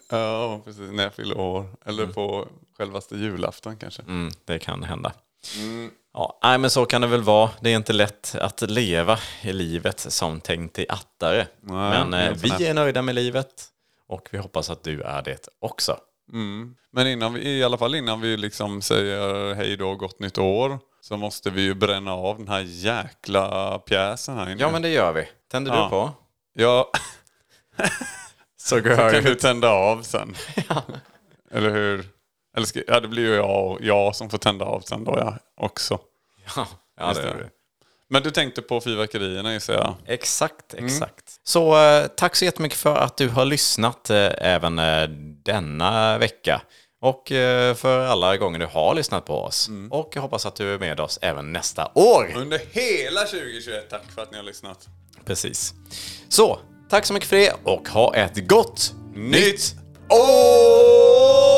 Ja, 0.08 0.60
precis. 0.64 0.90
När 0.92 1.02
jag 1.02 1.14
fyller 1.14 1.38
år. 1.38 1.66
Eller 1.84 2.06
på 2.06 2.48
självaste 2.78 3.16
julafton 3.16 3.76
kanske. 3.76 4.02
Mm, 4.02 4.30
det 4.44 4.58
kan 4.58 4.82
hända. 4.82 5.12
Ja, 6.14 6.38
nej, 6.42 6.58
men 6.58 6.70
så 6.70 6.86
kan 6.86 7.00
det 7.00 7.06
väl 7.06 7.22
vara. 7.22 7.50
Det 7.60 7.72
är 7.72 7.76
inte 7.76 7.92
lätt 7.92 8.34
att 8.34 8.60
leva 8.60 9.18
i 9.42 9.52
livet 9.52 10.00
som 10.00 10.40
tänkt 10.40 10.78
i 10.78 10.86
attare. 10.88 11.46
men 11.60 12.10
det 12.10 12.18
är 12.18 12.30
eh, 12.30 12.36
vi 12.58 12.66
är 12.66 12.74
nöjda 12.74 13.02
med 13.02 13.14
livet 13.14 13.64
och 14.08 14.28
vi 14.30 14.38
hoppas 14.38 14.70
att 14.70 14.82
du 14.84 15.02
är 15.02 15.22
det 15.22 15.48
också. 15.60 15.96
Men 16.92 17.06
innan 17.06 17.34
vi, 17.34 17.58
i 17.58 17.64
alla 17.64 17.78
fall 17.78 17.94
innan 17.94 18.20
vi 18.20 18.36
liksom 18.36 18.82
säger 18.82 19.54
hej 19.54 19.76
då, 19.76 19.94
gott 19.94 20.18
nytt 20.20 20.38
år. 20.38 20.78
Så 21.00 21.16
måste 21.16 21.50
vi 21.50 21.62
ju 21.62 21.74
bränna 21.74 22.12
av 22.12 22.38
den 22.38 22.48
här 22.48 22.60
jäkla 22.66 23.78
pjäsen 23.78 24.36
här 24.36 24.50
inne. 24.50 24.60
Ja, 24.60 24.70
men 24.70 24.82
det 24.82 24.88
gör 24.88 25.12
vi. 25.12 25.28
Tänder 25.50 25.72
Ja. 25.72 25.84
du 25.84 25.90
på? 25.90 26.12
Ja, 26.52 26.90
Så 28.56 28.76
så 28.76 28.82
kan 28.82 29.24
du 29.24 29.34
tända 29.34 29.70
av 29.70 30.02
sen. 30.02 30.36
Eller 31.50 31.70
hur? 31.70 32.04
Eller 32.56 32.66
ska, 32.66 32.82
ja, 32.86 33.00
det 33.00 33.08
blir 33.08 33.22
ju 33.22 33.34
jag, 33.34 33.78
jag 33.80 34.16
som 34.16 34.30
får 34.30 34.38
tända 34.38 34.64
av 34.64 34.80
sen 34.80 35.04
då 35.04 35.14
ja, 35.18 35.38
också. 35.56 35.98
Ja, 36.56 36.66
ja 36.96 37.12
det 37.14 37.22
gör 37.22 37.34
vi. 37.34 37.44
Men 38.12 38.22
du 38.22 38.30
tänkte 38.30 38.62
på 38.62 38.80
fyrverkerierna 38.80 39.52
gissar 39.52 39.74
jag? 39.74 39.94
Exakt, 40.06 40.74
exakt. 40.74 41.24
Så 41.44 41.84
eh, 41.84 42.06
tack 42.06 42.36
så 42.36 42.44
jättemycket 42.44 42.78
för 42.78 42.96
att 42.96 43.16
du 43.16 43.28
har 43.28 43.44
lyssnat 43.44 44.10
eh, 44.10 44.28
även 44.38 44.78
eh, 44.78 45.08
denna 45.44 46.18
vecka. 46.18 46.62
Och 47.02 47.22
för 47.76 48.06
alla 48.06 48.36
gånger 48.36 48.58
du 48.58 48.66
har 48.66 48.94
lyssnat 48.94 49.24
på 49.24 49.34
oss. 49.34 49.70
Och 49.90 50.12
jag 50.14 50.22
hoppas 50.22 50.46
att 50.46 50.56
du 50.56 50.74
är 50.74 50.78
med 50.78 51.00
oss 51.00 51.18
även 51.22 51.52
nästa 51.52 51.90
år. 51.94 52.32
Under 52.36 52.60
hela 52.70 53.20
2021, 53.20 53.90
tack 53.90 54.02
för 54.14 54.22
att 54.22 54.30
ni 54.30 54.36
har 54.36 54.44
lyssnat. 54.44 54.88
Precis. 55.24 55.74
Så, 56.28 56.58
tack 56.90 57.06
så 57.06 57.12
mycket 57.12 57.28
för 57.28 57.36
det 57.36 57.52
och 57.64 57.88
ha 57.88 58.14
ett 58.14 58.48
gott 58.48 58.94
nytt 59.14 59.74
år! 60.08 61.49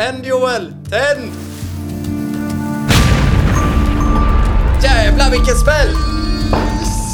Tänd 0.00 0.26
Joel! 0.26 0.72
Tänd! 0.90 1.32
Jävlar 4.82 5.30
vilken 5.30 5.56
smäll! 5.56 5.94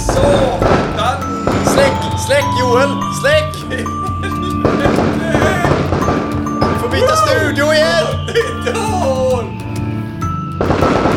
Satan! 0.06 1.22
Släck! 1.64 2.20
Släck 2.26 2.44
Joel! 2.60 2.88
Släck! 3.20 3.54
Vi 3.70 3.84
får 6.80 6.88
byta 6.88 7.16
studio 7.16 7.72
igen! 7.72 8.06